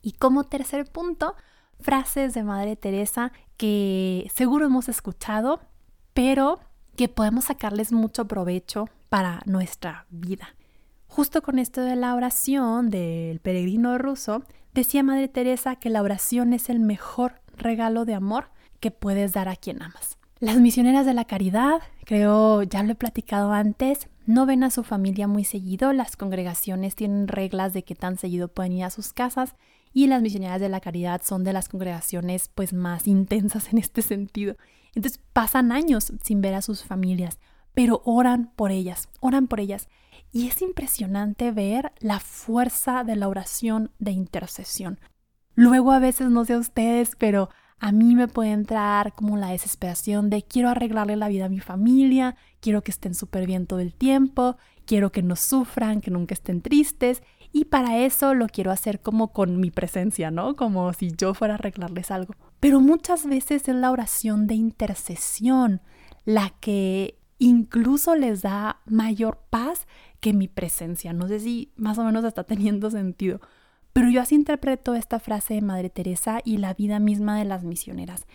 Y 0.00 0.12
como 0.12 0.44
tercer 0.44 0.90
punto, 0.90 1.34
frases 1.80 2.34
de 2.34 2.42
Madre 2.42 2.76
Teresa 2.76 3.32
que 3.56 4.30
seguro 4.34 4.66
hemos 4.66 4.88
escuchado, 4.88 5.60
pero 6.14 6.60
que 6.96 7.08
podemos 7.08 7.46
sacarles 7.46 7.92
mucho 7.92 8.26
provecho 8.26 8.88
para 9.08 9.40
nuestra 9.46 10.06
vida. 10.10 10.54
Justo 11.06 11.42
con 11.42 11.58
esto 11.58 11.80
de 11.80 11.96
la 11.96 12.14
oración 12.14 12.90
del 12.90 13.40
peregrino 13.40 13.96
ruso, 13.98 14.42
decía 14.74 15.02
Madre 15.02 15.28
Teresa 15.28 15.76
que 15.76 15.90
la 15.90 16.02
oración 16.02 16.52
es 16.52 16.68
el 16.68 16.80
mejor 16.80 17.40
regalo 17.56 18.04
de 18.04 18.14
amor 18.14 18.50
que 18.80 18.90
puedes 18.90 19.32
dar 19.32 19.48
a 19.48 19.56
quien 19.56 19.82
amas. 19.82 20.18
Las 20.40 20.58
misioneras 20.58 21.04
de 21.04 21.14
la 21.14 21.24
caridad, 21.24 21.80
creo 22.04 22.62
ya 22.62 22.82
lo 22.84 22.92
he 22.92 22.94
platicado 22.94 23.52
antes, 23.52 24.08
no 24.26 24.46
ven 24.46 24.62
a 24.62 24.70
su 24.70 24.84
familia 24.84 25.26
muy 25.26 25.42
seguido, 25.42 25.92
las 25.92 26.16
congregaciones 26.16 26.94
tienen 26.94 27.26
reglas 27.26 27.72
de 27.72 27.82
que 27.82 27.96
tan 27.96 28.18
seguido 28.18 28.46
pueden 28.46 28.72
ir 28.72 28.84
a 28.84 28.90
sus 28.90 29.12
casas 29.12 29.56
y 29.92 30.06
las 30.06 30.22
misioneras 30.22 30.60
de 30.60 30.68
la 30.68 30.80
caridad 30.80 31.22
son 31.24 31.44
de 31.44 31.52
las 31.52 31.68
congregaciones 31.68 32.50
pues 32.54 32.72
más 32.72 33.06
intensas 33.06 33.72
en 33.72 33.78
este 33.78 34.02
sentido. 34.02 34.56
Entonces 34.94 35.20
pasan 35.32 35.72
años 35.72 36.12
sin 36.22 36.40
ver 36.40 36.54
a 36.54 36.62
sus 36.62 36.84
familias, 36.84 37.38
pero 37.74 38.02
oran 38.04 38.52
por 38.56 38.70
ellas, 38.70 39.08
oran 39.20 39.46
por 39.46 39.60
ellas. 39.60 39.88
Y 40.32 40.48
es 40.48 40.60
impresionante 40.62 41.52
ver 41.52 41.92
la 42.00 42.20
fuerza 42.20 43.04
de 43.04 43.16
la 43.16 43.28
oración 43.28 43.92
de 43.98 44.12
intercesión. 44.12 44.98
Luego 45.54 45.92
a 45.92 45.98
veces, 45.98 46.28
no 46.30 46.44
sé 46.44 46.54
a 46.54 46.58
ustedes, 46.58 47.16
pero 47.16 47.48
a 47.80 47.92
mí 47.92 48.14
me 48.14 48.28
puede 48.28 48.50
entrar 48.50 49.14
como 49.14 49.36
la 49.36 49.50
desesperación 49.50 50.30
de 50.30 50.42
quiero 50.42 50.68
arreglarle 50.68 51.16
la 51.16 51.28
vida 51.28 51.46
a 51.46 51.48
mi 51.48 51.60
familia, 51.60 52.36
quiero 52.60 52.82
que 52.82 52.90
estén 52.90 53.14
súper 53.14 53.46
bien 53.46 53.66
todo 53.66 53.78
el 53.78 53.94
tiempo, 53.94 54.56
quiero 54.84 55.12
que 55.12 55.22
no 55.22 55.36
sufran, 55.36 56.00
que 56.00 56.10
nunca 56.10 56.34
estén 56.34 56.60
tristes 56.60 57.22
y 57.52 57.66
para 57.66 57.98
eso 57.98 58.34
lo 58.34 58.46
quiero 58.46 58.70
hacer 58.70 59.00
como 59.00 59.32
con 59.32 59.60
mi 59.60 59.70
presencia, 59.70 60.30
¿no? 60.30 60.56
Como 60.56 60.92
si 60.92 61.12
yo 61.16 61.34
fuera 61.34 61.54
a 61.54 61.56
arreglarles 61.56 62.10
algo. 62.10 62.34
Pero 62.60 62.80
muchas 62.80 63.26
veces 63.26 63.68
es 63.68 63.74
la 63.74 63.90
oración 63.90 64.46
de 64.46 64.54
intercesión 64.54 65.80
la 66.24 66.50
que 66.60 67.18
incluso 67.38 68.14
les 68.14 68.42
da 68.42 68.80
mayor 68.84 69.40
paz 69.48 69.86
que 70.20 70.32
mi 70.32 70.48
presencia. 70.48 71.12
No 71.12 71.28
sé 71.28 71.40
si 71.40 71.72
más 71.76 71.98
o 71.98 72.04
menos 72.04 72.24
está 72.24 72.44
teniendo 72.44 72.90
sentido. 72.90 73.40
Pero 73.92 74.10
yo 74.10 74.20
así 74.20 74.34
interpreto 74.34 74.94
esta 74.94 75.18
frase 75.20 75.54
de 75.54 75.62
Madre 75.62 75.90
Teresa 75.90 76.40
y 76.44 76.58
la 76.58 76.74
vida 76.74 76.98
misma 76.98 77.38
de 77.38 77.44
las 77.44 77.64
misioneras. 77.64 78.26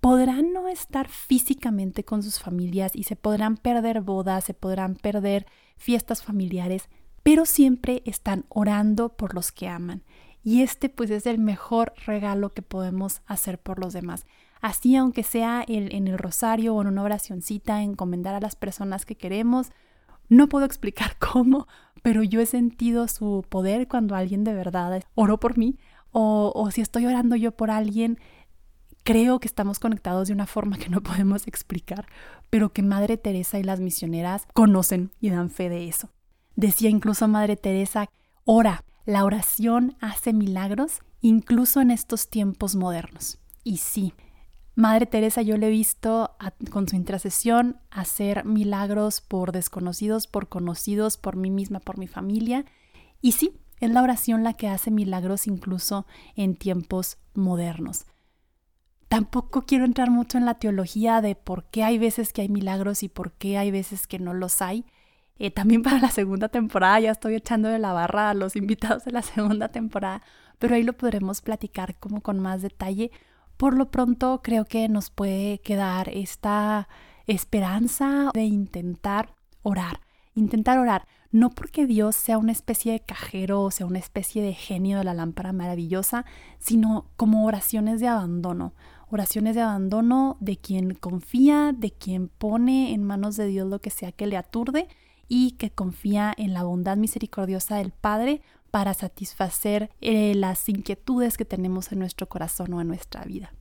Podrán 0.00 0.52
no 0.52 0.68
estar 0.68 1.08
físicamente 1.08 2.04
con 2.04 2.22
sus 2.22 2.38
familias 2.38 2.94
y 2.94 3.02
se 3.02 3.16
podrán 3.16 3.56
perder 3.56 4.00
bodas, 4.00 4.44
se 4.44 4.54
podrán 4.54 4.94
perder 4.94 5.46
fiestas 5.76 6.22
familiares, 6.22 6.88
pero 7.30 7.46
siempre 7.46 8.02
están 8.06 8.44
orando 8.48 9.10
por 9.10 9.36
los 9.36 9.52
que 9.52 9.68
aman. 9.68 10.02
Y 10.42 10.62
este 10.62 10.88
pues 10.88 11.10
es 11.10 11.26
el 11.26 11.38
mejor 11.38 11.92
regalo 12.04 12.52
que 12.52 12.60
podemos 12.60 13.22
hacer 13.24 13.60
por 13.60 13.78
los 13.78 13.92
demás. 13.92 14.26
Así 14.60 14.96
aunque 14.96 15.22
sea 15.22 15.64
en 15.64 16.08
el 16.08 16.18
rosario 16.18 16.74
o 16.74 16.82
en 16.82 16.88
una 16.88 17.04
oracioncita, 17.04 17.84
encomendar 17.84 18.34
a 18.34 18.40
las 18.40 18.56
personas 18.56 19.06
que 19.06 19.16
queremos, 19.16 19.70
no 20.28 20.48
puedo 20.48 20.64
explicar 20.66 21.18
cómo, 21.20 21.68
pero 22.02 22.24
yo 22.24 22.40
he 22.40 22.46
sentido 22.46 23.06
su 23.06 23.44
poder 23.48 23.86
cuando 23.86 24.16
alguien 24.16 24.42
de 24.42 24.54
verdad 24.54 25.00
oró 25.14 25.38
por 25.38 25.56
mí 25.56 25.78
o, 26.10 26.50
o 26.52 26.72
si 26.72 26.80
estoy 26.80 27.06
orando 27.06 27.36
yo 27.36 27.52
por 27.52 27.70
alguien, 27.70 28.18
creo 29.04 29.38
que 29.38 29.46
estamos 29.46 29.78
conectados 29.78 30.26
de 30.26 30.34
una 30.34 30.48
forma 30.48 30.78
que 30.78 30.88
no 30.88 31.00
podemos 31.00 31.46
explicar, 31.46 32.08
pero 32.50 32.72
que 32.72 32.82
Madre 32.82 33.18
Teresa 33.18 33.60
y 33.60 33.62
las 33.62 33.78
misioneras 33.78 34.48
conocen 34.52 35.12
y 35.20 35.30
dan 35.30 35.48
fe 35.48 35.68
de 35.68 35.86
eso. 35.86 36.10
Decía 36.56 36.90
incluso 36.90 37.28
Madre 37.28 37.56
Teresa, 37.56 38.08
ora, 38.44 38.84
la 39.06 39.24
oración 39.24 39.96
hace 40.00 40.32
milagros 40.32 41.00
incluso 41.20 41.80
en 41.80 41.90
estos 41.90 42.28
tiempos 42.28 42.76
modernos. 42.76 43.38
Y 43.64 43.78
sí, 43.78 44.14
Madre 44.74 45.06
Teresa 45.06 45.42
yo 45.42 45.56
le 45.56 45.66
he 45.66 45.70
visto 45.70 46.36
con 46.70 46.88
su 46.88 46.96
intercesión 46.96 47.78
hacer 47.90 48.44
milagros 48.44 49.20
por 49.20 49.52
desconocidos, 49.52 50.26
por 50.26 50.48
conocidos, 50.48 51.16
por 51.16 51.36
mí 51.36 51.50
misma, 51.50 51.80
por 51.80 51.98
mi 51.98 52.06
familia. 52.06 52.64
Y 53.20 53.32
sí, 53.32 53.52
es 53.80 53.90
la 53.90 54.02
oración 54.02 54.44
la 54.44 54.54
que 54.54 54.68
hace 54.68 54.90
milagros 54.90 55.46
incluso 55.46 56.06
en 56.36 56.54
tiempos 56.54 57.18
modernos. 57.34 58.06
Tampoco 59.08 59.62
quiero 59.62 59.84
entrar 59.84 60.10
mucho 60.10 60.38
en 60.38 60.44
la 60.44 60.54
teología 60.54 61.20
de 61.20 61.34
por 61.34 61.64
qué 61.64 61.82
hay 61.82 61.98
veces 61.98 62.32
que 62.32 62.42
hay 62.42 62.48
milagros 62.48 63.02
y 63.02 63.08
por 63.08 63.32
qué 63.32 63.58
hay 63.58 63.70
veces 63.70 64.06
que 64.06 64.18
no 64.18 64.34
los 64.34 64.62
hay. 64.62 64.86
Eh, 65.40 65.50
también 65.50 65.82
para 65.82 65.98
la 65.98 66.10
segunda 66.10 66.50
temporada 66.50 67.00
ya 67.00 67.10
estoy 67.10 67.34
echando 67.34 67.70
de 67.70 67.78
la 67.78 67.94
barra 67.94 68.28
a 68.28 68.34
los 68.34 68.56
invitados 68.56 69.06
de 69.06 69.10
la 69.10 69.22
segunda 69.22 69.68
temporada, 69.68 70.22
pero 70.58 70.74
ahí 70.74 70.82
lo 70.82 70.92
podremos 70.92 71.40
platicar 71.40 71.96
como 71.98 72.20
con 72.20 72.38
más 72.38 72.60
detalle. 72.60 73.10
Por 73.56 73.74
lo 73.74 73.90
pronto 73.90 74.42
creo 74.42 74.66
que 74.66 74.86
nos 74.90 75.10
puede 75.10 75.58
quedar 75.60 76.10
esta 76.10 76.88
esperanza 77.26 78.30
de 78.34 78.44
intentar 78.44 79.34
orar, 79.62 80.00
intentar 80.34 80.78
orar, 80.78 81.06
no 81.30 81.48
porque 81.48 81.86
Dios 81.86 82.16
sea 82.16 82.36
una 82.36 82.52
especie 82.52 82.92
de 82.92 83.00
cajero 83.00 83.62
o 83.62 83.70
sea 83.70 83.86
una 83.86 83.98
especie 83.98 84.42
de 84.42 84.52
genio 84.52 84.98
de 84.98 85.04
la 85.04 85.14
lámpara 85.14 85.54
maravillosa, 85.54 86.26
sino 86.58 87.06
como 87.16 87.46
oraciones 87.46 88.00
de 88.00 88.08
abandono, 88.08 88.74
oraciones 89.08 89.54
de 89.54 89.62
abandono 89.62 90.36
de 90.40 90.58
quien 90.58 90.92
confía, 90.92 91.72
de 91.74 91.92
quien 91.92 92.28
pone 92.28 92.92
en 92.92 93.04
manos 93.04 93.36
de 93.36 93.46
Dios 93.46 93.66
lo 93.66 93.80
que 93.80 93.88
sea 93.88 94.12
que 94.12 94.26
le 94.26 94.36
aturde 94.36 94.86
y 95.30 95.52
que 95.52 95.70
confía 95.70 96.34
en 96.36 96.52
la 96.52 96.64
bondad 96.64 96.96
misericordiosa 96.96 97.76
del 97.76 97.92
Padre 97.92 98.42
para 98.72 98.94
satisfacer 98.94 99.88
eh, 100.00 100.34
las 100.34 100.68
inquietudes 100.68 101.36
que 101.36 101.44
tenemos 101.44 101.92
en 101.92 102.00
nuestro 102.00 102.28
corazón 102.28 102.74
o 102.74 102.80
en 102.80 102.88
nuestra 102.88 103.24
vida. 103.24 103.54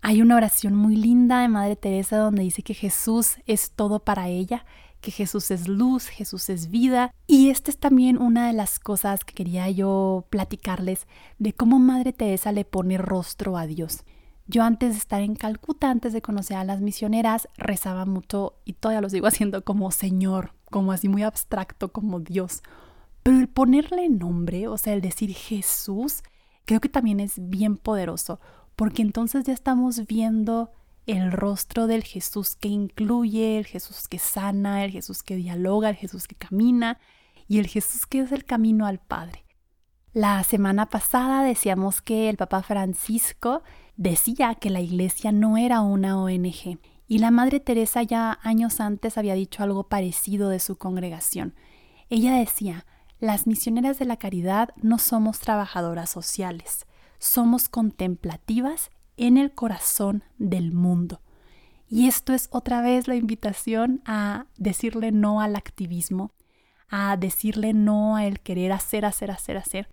Hay 0.00 0.22
una 0.22 0.36
oración 0.36 0.74
muy 0.74 0.96
linda 0.96 1.42
de 1.42 1.48
Madre 1.48 1.76
Teresa 1.76 2.16
donde 2.16 2.42
dice 2.42 2.62
que 2.62 2.72
Jesús 2.72 3.36
es 3.44 3.72
todo 3.72 4.00
para 4.00 4.28
ella, 4.28 4.64
que 5.02 5.10
Jesús 5.10 5.50
es 5.50 5.68
luz, 5.68 6.06
Jesús 6.06 6.48
es 6.48 6.70
vida. 6.70 7.12
Y 7.26 7.50
esta 7.50 7.70
es 7.70 7.78
también 7.78 8.16
una 8.16 8.46
de 8.46 8.54
las 8.54 8.78
cosas 8.78 9.22
que 9.22 9.34
quería 9.34 9.68
yo 9.68 10.24
platicarles 10.30 11.06
de 11.38 11.52
cómo 11.52 11.78
Madre 11.78 12.14
Teresa 12.14 12.52
le 12.52 12.64
pone 12.64 12.96
rostro 12.96 13.58
a 13.58 13.66
Dios. 13.66 14.04
Yo 14.46 14.62
antes 14.62 14.92
de 14.92 14.98
estar 14.98 15.20
en 15.20 15.36
Calcuta, 15.36 15.90
antes 15.90 16.14
de 16.14 16.22
conocer 16.22 16.56
a 16.56 16.64
las 16.64 16.80
misioneras, 16.80 17.48
rezaba 17.58 18.06
mucho 18.06 18.54
y 18.64 18.72
todavía 18.72 19.02
lo 19.02 19.10
sigo 19.10 19.26
haciendo 19.28 19.62
como 19.62 19.90
Señor, 19.90 20.54
como 20.70 20.92
así 20.92 21.08
muy 21.08 21.22
abstracto 21.22 21.92
como 21.92 22.20
Dios. 22.20 22.62
Pero 23.22 23.38
el 23.38 23.48
ponerle 23.48 24.08
nombre, 24.08 24.68
o 24.68 24.78
sea, 24.78 24.94
el 24.94 25.00
decir 25.00 25.34
Jesús, 25.34 26.22
creo 26.64 26.80
que 26.80 26.88
también 26.88 27.20
es 27.20 27.34
bien 27.36 27.76
poderoso, 27.76 28.40
porque 28.76 29.02
entonces 29.02 29.44
ya 29.44 29.52
estamos 29.52 30.06
viendo 30.06 30.70
el 31.06 31.32
rostro 31.32 31.86
del 31.86 32.04
Jesús 32.04 32.56
que 32.56 32.68
incluye, 32.68 33.58
el 33.58 33.66
Jesús 33.66 34.08
que 34.08 34.18
sana, 34.18 34.84
el 34.84 34.90
Jesús 34.90 35.22
que 35.22 35.36
dialoga, 35.36 35.90
el 35.90 35.96
Jesús 35.96 36.26
que 36.26 36.36
camina 36.36 36.98
y 37.48 37.58
el 37.58 37.66
Jesús 37.66 38.06
que 38.06 38.20
es 38.20 38.32
el 38.32 38.44
camino 38.44 38.86
al 38.86 39.00
Padre. 39.00 39.44
La 40.12 40.42
semana 40.44 40.86
pasada 40.86 41.42
decíamos 41.42 42.00
que 42.00 42.28
el 42.28 42.36
Papa 42.36 42.62
Francisco 42.62 43.62
decía 43.96 44.54
que 44.54 44.70
la 44.70 44.80
iglesia 44.80 45.30
no 45.30 45.56
era 45.56 45.80
una 45.80 46.20
ONG 46.20 46.78
y 47.10 47.18
la 47.18 47.32
Madre 47.32 47.58
Teresa 47.58 48.04
ya 48.04 48.38
años 48.40 48.78
antes 48.78 49.18
había 49.18 49.34
dicho 49.34 49.64
algo 49.64 49.88
parecido 49.88 50.48
de 50.48 50.60
su 50.60 50.76
congregación. 50.76 51.56
Ella 52.08 52.36
decía, 52.36 52.86
las 53.18 53.48
misioneras 53.48 53.98
de 53.98 54.04
la 54.04 54.16
caridad 54.16 54.68
no 54.76 54.96
somos 54.98 55.40
trabajadoras 55.40 56.08
sociales, 56.08 56.86
somos 57.18 57.68
contemplativas 57.68 58.92
en 59.16 59.38
el 59.38 59.52
corazón 59.52 60.22
del 60.38 60.70
mundo. 60.70 61.20
Y 61.88 62.06
esto 62.06 62.32
es 62.32 62.48
otra 62.52 62.80
vez 62.80 63.08
la 63.08 63.16
invitación 63.16 64.02
a 64.06 64.46
decirle 64.56 65.10
no 65.10 65.40
al 65.40 65.56
activismo, 65.56 66.30
a 66.88 67.16
decirle 67.16 67.72
no 67.72 68.14
a 68.14 68.24
el 68.24 68.38
querer 68.38 68.70
hacer, 68.70 69.04
hacer, 69.04 69.32
hacer, 69.32 69.56
hacer, 69.56 69.88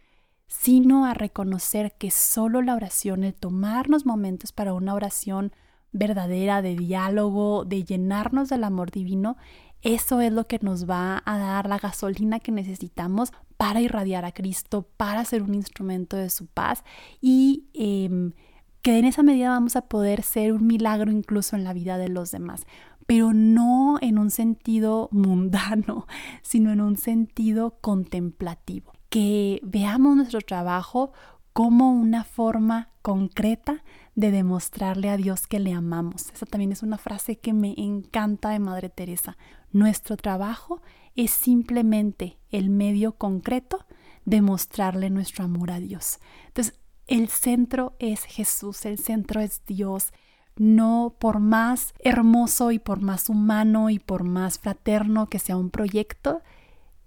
sino 0.45 1.03
a 1.07 1.15
reconocer 1.15 1.93
que 1.97 2.11
solo 2.11 2.61
la 2.61 2.75
oración, 2.75 3.23
el 3.23 3.33
tomarnos 3.33 4.05
momentos 4.05 4.51
para 4.51 4.75
una 4.75 4.93
oración 4.93 5.51
verdadera, 5.91 6.61
de 6.61 6.75
diálogo, 6.75 7.65
de 7.65 7.83
llenarnos 7.83 8.49
del 8.49 8.63
amor 8.63 8.91
divino, 8.91 9.37
eso 9.81 10.21
es 10.21 10.31
lo 10.31 10.47
que 10.47 10.59
nos 10.61 10.89
va 10.89 11.21
a 11.25 11.37
dar 11.37 11.67
la 11.67 11.77
gasolina 11.77 12.39
que 12.39 12.51
necesitamos 12.51 13.31
para 13.57 13.81
irradiar 13.81 14.25
a 14.25 14.31
Cristo, 14.31 14.87
para 14.97 15.23
ser 15.25 15.43
un 15.43 15.53
instrumento 15.55 16.17
de 16.17 16.29
su 16.29 16.47
paz. 16.47 16.83
Y 17.21 17.67
em, 17.73 18.33
que 18.81 18.97
en 18.97 19.05
esa 19.05 19.23
medida 19.23 19.49
vamos 19.49 19.75
a 19.75 19.87
poder 19.87 20.23
ser 20.23 20.53
un 20.53 20.65
milagro 20.65 21.11
incluso 21.11 21.55
en 21.55 21.63
la 21.63 21.73
vida 21.73 21.97
de 21.97 22.09
los 22.09 22.31
demás, 22.31 22.65
pero 23.05 23.33
no 23.33 23.97
en 24.01 24.17
un 24.17 24.31
sentido 24.31 25.09
mundano, 25.11 26.07
sino 26.41 26.71
en 26.71 26.81
un 26.81 26.97
sentido 26.97 27.77
contemplativo, 27.81 28.93
que 29.09 29.59
veamos 29.63 30.15
nuestro 30.15 30.41
trabajo 30.41 31.11
como 31.57 31.91
una 31.91 32.23
forma 32.23 32.91
concreta 33.01 33.83
de 34.13 34.29
demostrarle 34.29 35.09
a 35.09 35.17
Dios 35.17 35.47
que 35.47 35.59
le 35.59 35.73
amamos. 35.73 36.29
Esa 36.31 36.45
también 36.45 36.71
es 36.71 36.83
una 36.83 36.99
frase 36.99 37.39
que 37.39 37.51
me 37.51 37.73
encanta 37.77 38.49
de 38.49 38.59
Madre 38.59 38.89
Teresa. 38.89 39.39
Nuestro 39.71 40.17
trabajo 40.17 40.83
es 41.15 41.31
simplemente 41.31 42.37
el 42.51 42.69
medio 42.69 43.13
concreto 43.13 43.87
de 44.23 44.43
mostrarle 44.43 45.09
nuestro 45.09 45.45
amor 45.45 45.71
a 45.71 45.79
Dios. 45.79 46.19
Entonces, 46.45 46.79
el 47.07 47.27
centro 47.27 47.95
es 47.97 48.25
Jesús, 48.25 48.85
el 48.85 48.99
centro 48.99 49.41
es 49.41 49.63
Dios. 49.65 50.13
No 50.57 51.15
por 51.17 51.39
más 51.39 51.95
hermoso 52.01 52.71
y 52.71 52.77
por 52.77 53.01
más 53.01 53.29
humano 53.29 53.89
y 53.89 53.97
por 53.97 54.23
más 54.23 54.59
fraterno 54.59 55.25
que 55.25 55.39
sea 55.39 55.57
un 55.57 55.71
proyecto, 55.71 56.43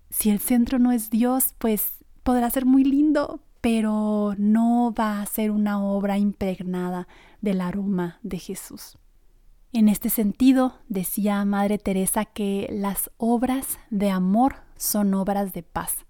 si 0.09 0.29
el 0.29 0.41
centro 0.41 0.81
no 0.81 0.91
es 0.91 1.09
Dios, 1.09 1.55
pues 1.59 1.99
podrá 2.25 2.51
ser 2.51 2.67
muy 2.67 2.83
lindo, 2.83 3.45
pero 3.61 4.35
no 4.39 4.95
va 4.99 5.21
a 5.21 5.27
ser 5.27 5.51
una 5.51 5.83
obra 5.83 6.19
impregnada 6.19 7.07
del 7.41 7.61
aroma 7.61 8.19
de 8.23 8.39
Jesús. 8.39 8.99
En 9.73 9.89
este 9.89 10.11
sentido, 10.11 10.75
decía 10.89 11.45
Madre 11.45 11.79
Teresa 11.79 12.25
que 12.25 12.69
las 12.73 13.11
obras 13.19 13.79
de 13.91 14.11
amor 14.11 14.57
son 14.77 15.15
obras 15.15 15.53
de 15.53 15.63
paz. 15.63 16.07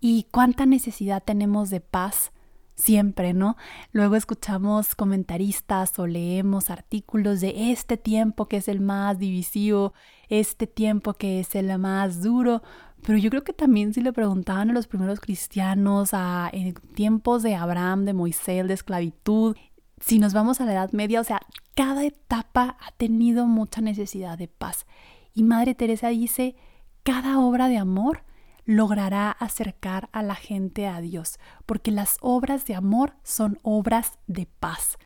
¿Y 0.00 0.28
cuánta 0.30 0.66
necesidad 0.66 1.22
tenemos 1.22 1.70
de 1.70 1.80
paz? 1.80 2.32
Siempre, 2.74 3.34
¿no? 3.34 3.56
Luego 3.92 4.16
escuchamos 4.16 4.94
comentaristas 4.94 5.98
o 5.98 6.06
leemos 6.06 6.70
artículos 6.70 7.40
de 7.40 7.72
este 7.72 7.96
tiempo 7.96 8.46
que 8.46 8.58
es 8.58 8.68
el 8.68 8.80
más 8.80 9.18
divisivo, 9.18 9.94
este 10.28 10.66
tiempo 10.66 11.14
que 11.14 11.40
es 11.40 11.54
el 11.54 11.76
más 11.78 12.22
duro, 12.22 12.62
pero 13.04 13.18
yo 13.18 13.30
creo 13.30 13.44
que 13.44 13.52
también 13.52 13.92
si 13.92 14.00
le 14.00 14.12
preguntaban 14.12 14.70
a 14.70 14.72
los 14.72 14.86
primeros 14.86 15.20
cristianos, 15.20 16.10
a, 16.12 16.48
en 16.52 16.74
tiempos 16.94 17.42
de 17.42 17.56
Abraham, 17.56 18.04
de 18.04 18.12
Moisés, 18.12 18.66
de 18.68 18.74
esclavitud, 18.74 19.56
si 20.00 20.18
nos 20.18 20.32
vamos 20.32 20.60
a 20.60 20.64
la 20.64 20.72
Edad 20.72 20.92
Media, 20.92 21.20
o 21.20 21.24
sea, 21.24 21.40
cada 21.74 22.04
etapa 22.04 22.76
ha 22.80 22.92
tenido 22.92 23.46
mucha 23.46 23.80
necesidad 23.80 24.38
de 24.38 24.48
paz. 24.48 24.86
Y 25.34 25.42
Madre 25.42 25.74
Teresa 25.74 26.08
dice, 26.08 26.54
cada 27.02 27.38
obra 27.38 27.68
de 27.68 27.78
amor 27.78 28.24
logrará 28.64 29.30
acercar 29.30 30.08
a 30.12 30.22
la 30.22 30.34
gente 30.34 30.86
a 30.86 31.00
Dios, 31.00 31.38
porque 31.66 31.90
las 31.90 32.18
obras 32.20 32.66
de 32.66 32.74
amor 32.74 33.14
son 33.22 33.58
obras 33.62 34.18
de 34.26 34.46
paz. 34.46 34.98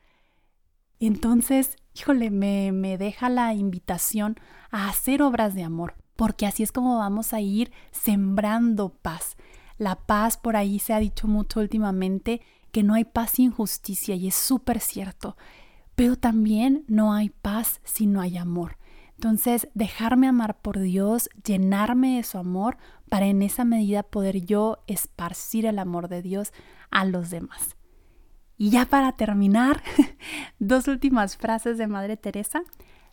Entonces, 0.99 1.77
híjole, 1.95 2.31
me, 2.31 2.73
me 2.73 2.99
deja 2.99 3.29
la 3.29 3.55
invitación 3.55 4.37
a 4.71 4.89
hacer 4.89 5.23
obras 5.23 5.55
de 5.55 5.63
amor, 5.63 5.95
porque 6.17 6.47
así 6.47 6.63
es 6.63 6.73
como 6.73 6.99
vamos 6.99 7.33
a 7.33 7.41
ir 7.41 7.71
sembrando 7.93 8.91
paz. 8.91 9.37
La 9.79 9.95
paz, 9.95 10.37
por 10.37 10.57
ahí 10.57 10.79
se 10.79 10.95
ha 10.95 10.99
dicho 10.99 11.29
mucho 11.29 11.61
últimamente, 11.61 12.41
que 12.73 12.83
no 12.83 12.95
hay 12.95 13.05
paz 13.05 13.33
sin 13.33 13.51
justicia 13.51 14.15
y 14.15 14.29
es 14.29 14.35
súper 14.35 14.81
cierto, 14.81 15.37
pero 15.95 16.17
también 16.17 16.85
no 16.89 17.13
hay 17.13 17.31
paz 17.31 17.81
si 17.85 18.07
no 18.07 18.21
hay 18.21 18.37
amor. 18.37 18.79
Entonces, 19.15 19.69
dejarme 19.73 20.29
amar 20.29 20.61
por 20.61 20.79
Dios, 20.79 21.31
llenarme 21.43 22.17
de 22.17 22.23
su 22.23 22.37
amor, 22.37 22.77
para 23.09 23.27
en 23.27 23.41
esa 23.43 23.65
medida 23.65 24.03
poder 24.03 24.45
yo 24.45 24.79
esparcir 24.87 25.65
el 25.65 25.79
amor 25.79 26.09
de 26.09 26.21
Dios 26.21 26.53
a 26.91 27.05
los 27.05 27.31
demás. 27.31 27.77
Y 28.59 28.71
ya 28.71 28.87
para 28.87 29.13
terminar, 29.13 29.83
dos 30.59 30.89
últimas 30.89 31.37
frases 31.37 31.79
de 31.79 31.87
Madre 31.87 32.17
Teresa. 32.17 32.63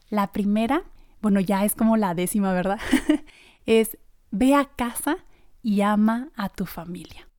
La 0.10 0.32
primera 0.32 0.84
bueno, 1.24 1.40
ya 1.40 1.64
es 1.64 1.74
como 1.74 1.96
la 1.96 2.14
décima, 2.14 2.52
¿verdad? 2.52 2.80
es 3.66 3.98
ve 4.30 4.54
a 4.56 4.66
casa 4.66 5.16
y 5.62 5.80
ama 5.80 6.30
a 6.36 6.50
tu 6.50 6.66
familia. 6.66 7.30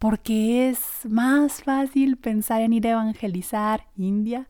Porque 0.00 0.68
es 0.68 1.06
más 1.08 1.62
fácil 1.62 2.16
pensar 2.16 2.62
en 2.62 2.72
ir 2.72 2.88
a 2.88 2.90
evangelizar 2.90 3.86
India 3.96 4.48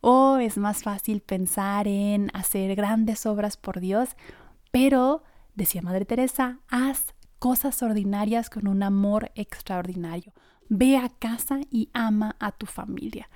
o 0.00 0.38
es 0.38 0.56
más 0.56 0.82
fácil 0.82 1.20
pensar 1.20 1.86
en 1.86 2.30
hacer 2.32 2.74
grandes 2.74 3.26
obras 3.26 3.58
por 3.58 3.78
Dios, 3.78 4.16
pero, 4.70 5.22
decía 5.54 5.82
Madre 5.82 6.06
Teresa, 6.06 6.60
haz 6.68 7.14
cosas 7.38 7.82
ordinarias 7.82 8.48
con 8.48 8.66
un 8.66 8.82
amor 8.82 9.32
extraordinario. 9.34 10.32
Ve 10.70 10.96
a 10.96 11.10
casa 11.10 11.60
y 11.70 11.90
ama 11.92 12.36
a 12.38 12.52
tu 12.52 12.64
familia. 12.64 13.28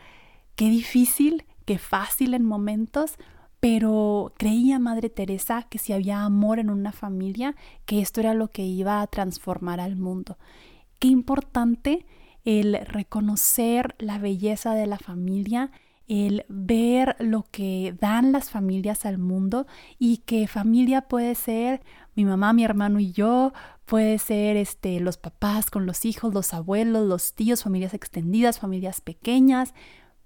Qué 0.57 0.71
difícil, 0.71 1.45
qué 1.67 1.79
fácil 1.79 2.33
en 2.33 2.45
momentos, 2.47 3.19
pero 3.65 4.35
creía 4.37 4.79
Madre 4.79 5.09
Teresa 5.09 5.63
que 5.63 5.79
si 5.79 5.95
había 5.95 6.23
amor 6.23 6.59
en 6.59 6.69
una 6.69 6.93
familia, 6.93 7.57
que 7.87 8.01
esto 8.01 8.21
era 8.21 8.35
lo 8.35 8.49
que 8.49 8.61
iba 8.61 9.01
a 9.01 9.07
transformar 9.07 9.81
al 9.81 9.97
mundo. 9.97 10.37
Qué 10.99 11.09
importante 11.09 12.05
el 12.45 12.77
reconocer 12.85 13.95
la 13.97 14.19
belleza 14.19 14.75
de 14.75 14.87
la 14.87 14.99
familia, 14.99 15.71
el 16.09 16.45
ver 16.51 17.17
lo 17.21 17.47
que 17.51 17.97
dan 17.99 18.33
las 18.33 18.51
familias 18.51 19.07
al 19.07 19.17
mundo 19.17 19.67
y 19.99 20.19
que 20.19 20.47
familia 20.47 21.09
puede 21.09 21.35
ser 21.35 21.81
mi 22.15 22.27
mamá, 22.27 22.53
mi 22.53 22.65
hermano 22.65 23.01
y 23.01 23.13
yo, 23.13 23.55
puede 23.87 24.19
ser 24.19 24.59
este 24.59 25.01
los 25.01 25.17
papás 25.17 25.71
con 25.71 25.87
los 25.87 26.05
hijos, 26.05 26.35
los 26.35 26.53
abuelos, 26.53 27.09
los 27.09 27.33
tíos, 27.33 27.63
familias 27.63 27.95
extendidas, 27.95 28.59
familias 28.59 29.01
pequeñas, 29.01 29.73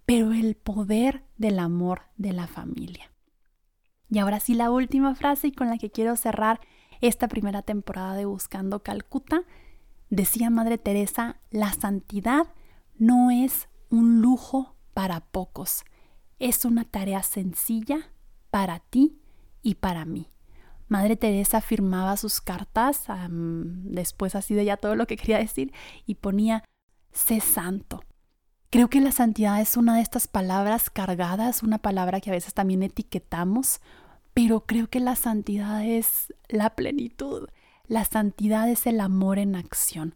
pero 0.07 0.33
el 0.33 0.57
poder 0.57 1.23
del 1.37 1.61
amor 1.61 2.01
de 2.17 2.33
la 2.33 2.49
familia. 2.49 3.13
Y 4.11 4.19
ahora 4.19 4.41
sí 4.41 4.55
la 4.55 4.71
última 4.71 5.15
frase 5.15 5.49
y 5.49 5.53
con 5.53 5.69
la 5.69 5.79
que 5.79 5.91
quiero 5.91 6.17
cerrar 6.17 6.61
esta 7.01 7.29
primera 7.29 7.63
temporada 7.63 8.15
de 8.15 8.25
Buscando 8.25 8.83
Calcuta, 8.83 9.43
decía 10.11 10.51
Madre 10.51 10.79
Teresa, 10.79 11.37
la 11.51 11.73
santidad 11.73 12.47
no 12.99 13.31
es 13.31 13.69
un 13.91 14.21
lujo 14.21 14.75
para 14.95 15.21
pocos, 15.21 15.85
es 16.39 16.65
una 16.65 16.85
tarea 16.85 17.23
sencilla 17.23 18.11
para 18.51 18.81
ti 18.81 19.21
y 19.63 19.77
para 19.77 20.05
mí. 20.05 20.29
Madre 20.89 21.17
Teresa 21.17 21.61
firmaba 21.61 22.17
sus 22.17 22.41
cartas, 22.41 23.05
después 23.31 24.35
así 24.35 24.55
de 24.55 24.65
ya 24.65 24.79
todo 24.79 24.97
lo 24.97 25.07
que 25.07 25.17
quería 25.17 25.39
decir, 25.39 25.73
y 26.07 26.15
ponía, 26.15 26.65
sé 27.13 27.41
santo. 27.41 28.03
Creo 28.71 28.91
que 28.91 29.01
la 29.01 29.13
santidad 29.13 29.61
es 29.63 29.79
una 29.79 29.97
de 29.97 30.03
estas 30.03 30.29
palabras 30.29 30.91
cargadas, 30.91 31.63
una 31.63 31.79
palabra 31.79 32.21
que 32.21 32.31
a 32.31 32.35
veces 32.35 32.53
también 32.53 32.83
etiquetamos, 32.83 33.81
pero 34.35 34.67
creo 34.67 34.89
que 34.89 35.01
la 35.01 35.17
santidad 35.17 35.85
es 35.85 36.35
la 36.49 36.71
plenitud. 36.71 37.49
La 37.87 38.05
santidad 38.05 38.69
es 38.69 38.87
el 38.87 39.01
amor 39.01 39.39
en 39.39 39.57
acción. 39.57 40.15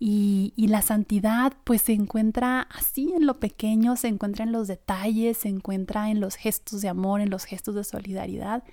Y, 0.00 0.52
y, 0.56 0.66
la 0.66 0.82
santidad 0.82 1.52
pues 1.62 1.82
se 1.82 1.92
encuentra 1.92 2.62
así 2.62 3.12
en 3.16 3.26
lo 3.26 3.38
pequeño, 3.38 3.94
se 3.94 4.08
encuentra 4.08 4.44
en 4.44 4.50
los 4.50 4.66
detalles, 4.66 5.38
se 5.38 5.48
encuentra 5.48 6.10
en 6.10 6.20
los 6.20 6.34
gestos 6.34 6.82
de 6.82 6.88
amor, 6.88 7.20
en 7.20 7.30
los 7.30 7.44
gestos 7.44 7.76
de 7.76 7.84
solidaridad. 7.84 8.64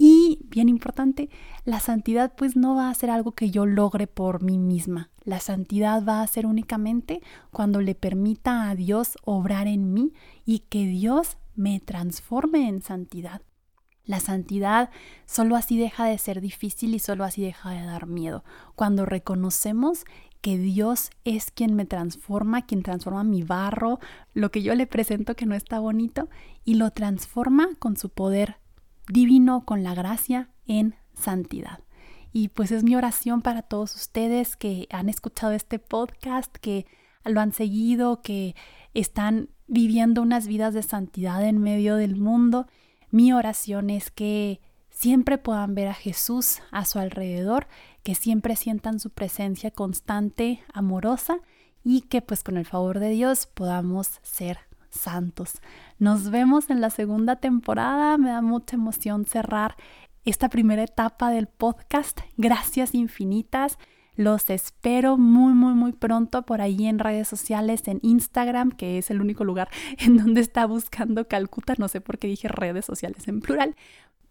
Y 0.00 0.38
bien 0.44 0.68
importante, 0.68 1.28
la 1.64 1.80
santidad 1.80 2.32
pues 2.36 2.56
no 2.56 2.76
va 2.76 2.88
a 2.88 2.94
ser 2.94 3.10
algo 3.10 3.32
que 3.32 3.50
yo 3.50 3.66
logre 3.66 4.06
por 4.06 4.44
mí 4.44 4.56
misma. 4.56 5.10
La 5.24 5.40
santidad 5.40 6.04
va 6.06 6.22
a 6.22 6.26
ser 6.28 6.46
únicamente 6.46 7.20
cuando 7.50 7.80
le 7.80 7.96
permita 7.96 8.70
a 8.70 8.76
Dios 8.76 9.18
obrar 9.24 9.66
en 9.66 9.92
mí 9.92 10.12
y 10.46 10.60
que 10.60 10.86
Dios 10.86 11.36
me 11.56 11.80
transforme 11.80 12.68
en 12.68 12.80
santidad. 12.80 13.42
La 14.04 14.20
santidad 14.20 14.90
solo 15.26 15.56
así 15.56 15.76
deja 15.76 16.06
de 16.06 16.16
ser 16.16 16.40
difícil 16.40 16.94
y 16.94 17.00
solo 17.00 17.24
así 17.24 17.42
deja 17.42 17.70
de 17.70 17.84
dar 17.84 18.06
miedo. 18.06 18.44
Cuando 18.76 19.04
reconocemos 19.04 20.04
que 20.40 20.56
Dios 20.56 21.10
es 21.24 21.50
quien 21.50 21.74
me 21.74 21.84
transforma, 21.84 22.62
quien 22.62 22.84
transforma 22.84 23.24
mi 23.24 23.42
barro, 23.42 23.98
lo 24.32 24.50
que 24.52 24.62
yo 24.62 24.74
le 24.76 24.86
presento 24.86 25.34
que 25.34 25.44
no 25.44 25.56
está 25.56 25.80
bonito, 25.80 26.28
y 26.64 26.74
lo 26.74 26.90
transforma 26.92 27.68
con 27.80 27.96
su 27.96 28.08
poder 28.08 28.56
divino 29.08 29.64
con 29.64 29.82
la 29.82 29.94
gracia 29.94 30.50
en 30.66 30.94
santidad. 31.14 31.80
Y 32.32 32.48
pues 32.48 32.70
es 32.70 32.84
mi 32.84 32.94
oración 32.94 33.42
para 33.42 33.62
todos 33.62 33.94
ustedes 33.94 34.56
que 34.56 34.86
han 34.90 35.08
escuchado 35.08 35.52
este 35.52 35.78
podcast, 35.78 36.54
que 36.56 36.86
lo 37.24 37.40
han 37.40 37.52
seguido, 37.52 38.22
que 38.22 38.54
están 38.94 39.48
viviendo 39.66 40.22
unas 40.22 40.46
vidas 40.46 40.74
de 40.74 40.82
santidad 40.82 41.44
en 41.44 41.58
medio 41.58 41.96
del 41.96 42.16
mundo. 42.16 42.66
Mi 43.10 43.32
oración 43.32 43.90
es 43.90 44.10
que 44.10 44.60
siempre 44.90 45.38
puedan 45.38 45.74
ver 45.74 45.88
a 45.88 45.94
Jesús 45.94 46.60
a 46.70 46.84
su 46.84 46.98
alrededor, 46.98 47.68
que 48.02 48.14
siempre 48.14 48.56
sientan 48.56 49.00
su 49.00 49.10
presencia 49.10 49.70
constante, 49.70 50.62
amorosa 50.72 51.40
y 51.84 52.02
que 52.02 52.20
pues 52.20 52.42
con 52.42 52.56
el 52.56 52.66
favor 52.66 52.98
de 52.98 53.10
Dios 53.10 53.46
podamos 53.46 54.20
ser 54.22 54.58
santos. 54.90 55.60
Nos 55.98 56.30
vemos 56.30 56.70
en 56.70 56.80
la 56.80 56.90
segunda 56.90 57.36
temporada. 57.36 58.18
Me 58.18 58.30
da 58.30 58.42
mucha 58.42 58.76
emoción 58.76 59.24
cerrar 59.24 59.76
esta 60.24 60.48
primera 60.48 60.82
etapa 60.82 61.30
del 61.30 61.46
podcast. 61.46 62.20
Gracias 62.36 62.94
infinitas. 62.94 63.78
Los 64.18 64.50
espero 64.50 65.16
muy, 65.16 65.52
muy, 65.52 65.74
muy 65.74 65.92
pronto 65.92 66.42
por 66.42 66.60
ahí 66.60 66.86
en 66.86 66.98
redes 66.98 67.28
sociales, 67.28 67.86
en 67.86 68.00
Instagram, 68.02 68.72
que 68.72 68.98
es 68.98 69.12
el 69.12 69.20
único 69.20 69.44
lugar 69.44 69.68
en 69.98 70.16
donde 70.16 70.40
está 70.40 70.66
buscando 70.66 71.28
Calcuta. 71.28 71.74
No 71.78 71.86
sé 71.86 72.00
por 72.00 72.18
qué 72.18 72.26
dije 72.26 72.48
redes 72.48 72.84
sociales 72.84 73.28
en 73.28 73.40
plural, 73.40 73.76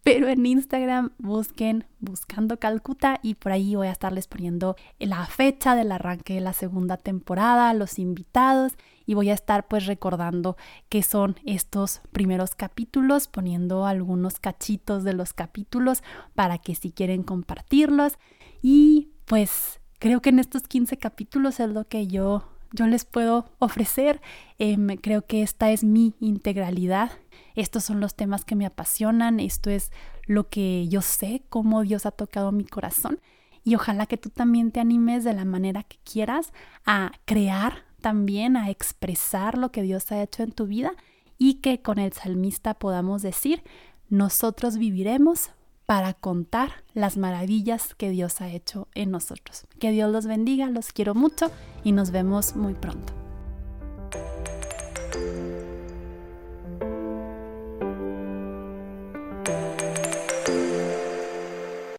pero 0.02 0.28
en 0.28 0.46
Instagram 0.46 1.10
busquen 1.18 1.84
Buscando 2.00 2.58
Calcuta 2.58 3.18
y 3.22 3.34
por 3.34 3.52
ahí 3.52 3.74
voy 3.74 3.88
a 3.88 3.92
estarles 3.92 4.28
poniendo 4.28 4.76
la 4.98 5.26
fecha 5.26 5.74
del 5.74 5.92
arranque 5.92 6.34
de 6.34 6.40
la 6.40 6.52
segunda 6.52 6.96
temporada, 6.96 7.74
los 7.74 7.98
invitados 7.98 8.72
y 9.04 9.14
voy 9.14 9.30
a 9.30 9.34
estar 9.34 9.66
pues 9.66 9.86
recordando 9.86 10.56
qué 10.88 11.02
son 11.02 11.36
estos 11.44 12.00
primeros 12.12 12.54
capítulos, 12.54 13.26
poniendo 13.26 13.86
algunos 13.86 14.38
cachitos 14.38 15.04
de 15.04 15.14
los 15.14 15.32
capítulos 15.32 16.02
para 16.34 16.58
que 16.58 16.74
si 16.74 16.92
quieren 16.92 17.22
compartirlos 17.22 18.18
y 18.62 19.10
pues 19.24 19.80
creo 19.98 20.22
que 20.22 20.30
en 20.30 20.38
estos 20.38 20.62
15 20.68 20.96
capítulos 20.98 21.60
es 21.60 21.68
lo 21.68 21.86
que 21.86 22.06
yo 22.06 22.44
yo 22.72 22.86
les 22.86 23.04
puedo 23.04 23.46
ofrecer. 23.58 24.20
Em, 24.58 24.88
creo 24.96 25.24
que 25.26 25.42
esta 25.42 25.70
es 25.70 25.84
mi 25.84 26.14
integralidad. 26.20 27.10
Estos 27.54 27.84
son 27.84 28.00
los 28.00 28.14
temas 28.14 28.44
que 28.44 28.56
me 28.56 28.66
apasionan. 28.66 29.40
Esto 29.40 29.70
es 29.70 29.90
lo 30.26 30.48
que 30.48 30.88
yo 30.88 31.02
sé, 31.02 31.42
cómo 31.48 31.82
Dios 31.82 32.06
ha 32.06 32.10
tocado 32.10 32.52
mi 32.52 32.64
corazón. 32.64 33.20
Y 33.64 33.74
ojalá 33.74 34.06
que 34.06 34.16
tú 34.16 34.30
también 34.30 34.70
te 34.70 34.80
animes 34.80 35.24
de 35.24 35.34
la 35.34 35.44
manera 35.44 35.82
que 35.82 35.98
quieras 36.04 36.52
a 36.86 37.12
crear 37.24 37.84
también, 38.00 38.56
a 38.56 38.70
expresar 38.70 39.58
lo 39.58 39.70
que 39.70 39.82
Dios 39.82 40.10
ha 40.12 40.22
hecho 40.22 40.42
en 40.42 40.52
tu 40.52 40.66
vida 40.66 40.92
y 41.36 41.54
que 41.54 41.82
con 41.82 41.98
el 41.98 42.12
salmista 42.12 42.74
podamos 42.74 43.22
decir, 43.22 43.62
nosotros 44.08 44.78
viviremos 44.78 45.50
para 45.86 46.12
contar 46.14 46.84
las 46.92 47.16
maravillas 47.16 47.94
que 47.94 48.10
Dios 48.10 48.40
ha 48.40 48.48
hecho 48.50 48.88
en 48.94 49.10
nosotros. 49.10 49.66
Que 49.80 49.90
Dios 49.90 50.12
los 50.12 50.26
bendiga, 50.26 50.68
los 50.68 50.92
quiero 50.92 51.14
mucho 51.14 51.50
y 51.82 51.92
nos 51.92 52.10
vemos 52.10 52.56
muy 52.56 52.74
pronto. 52.74 53.17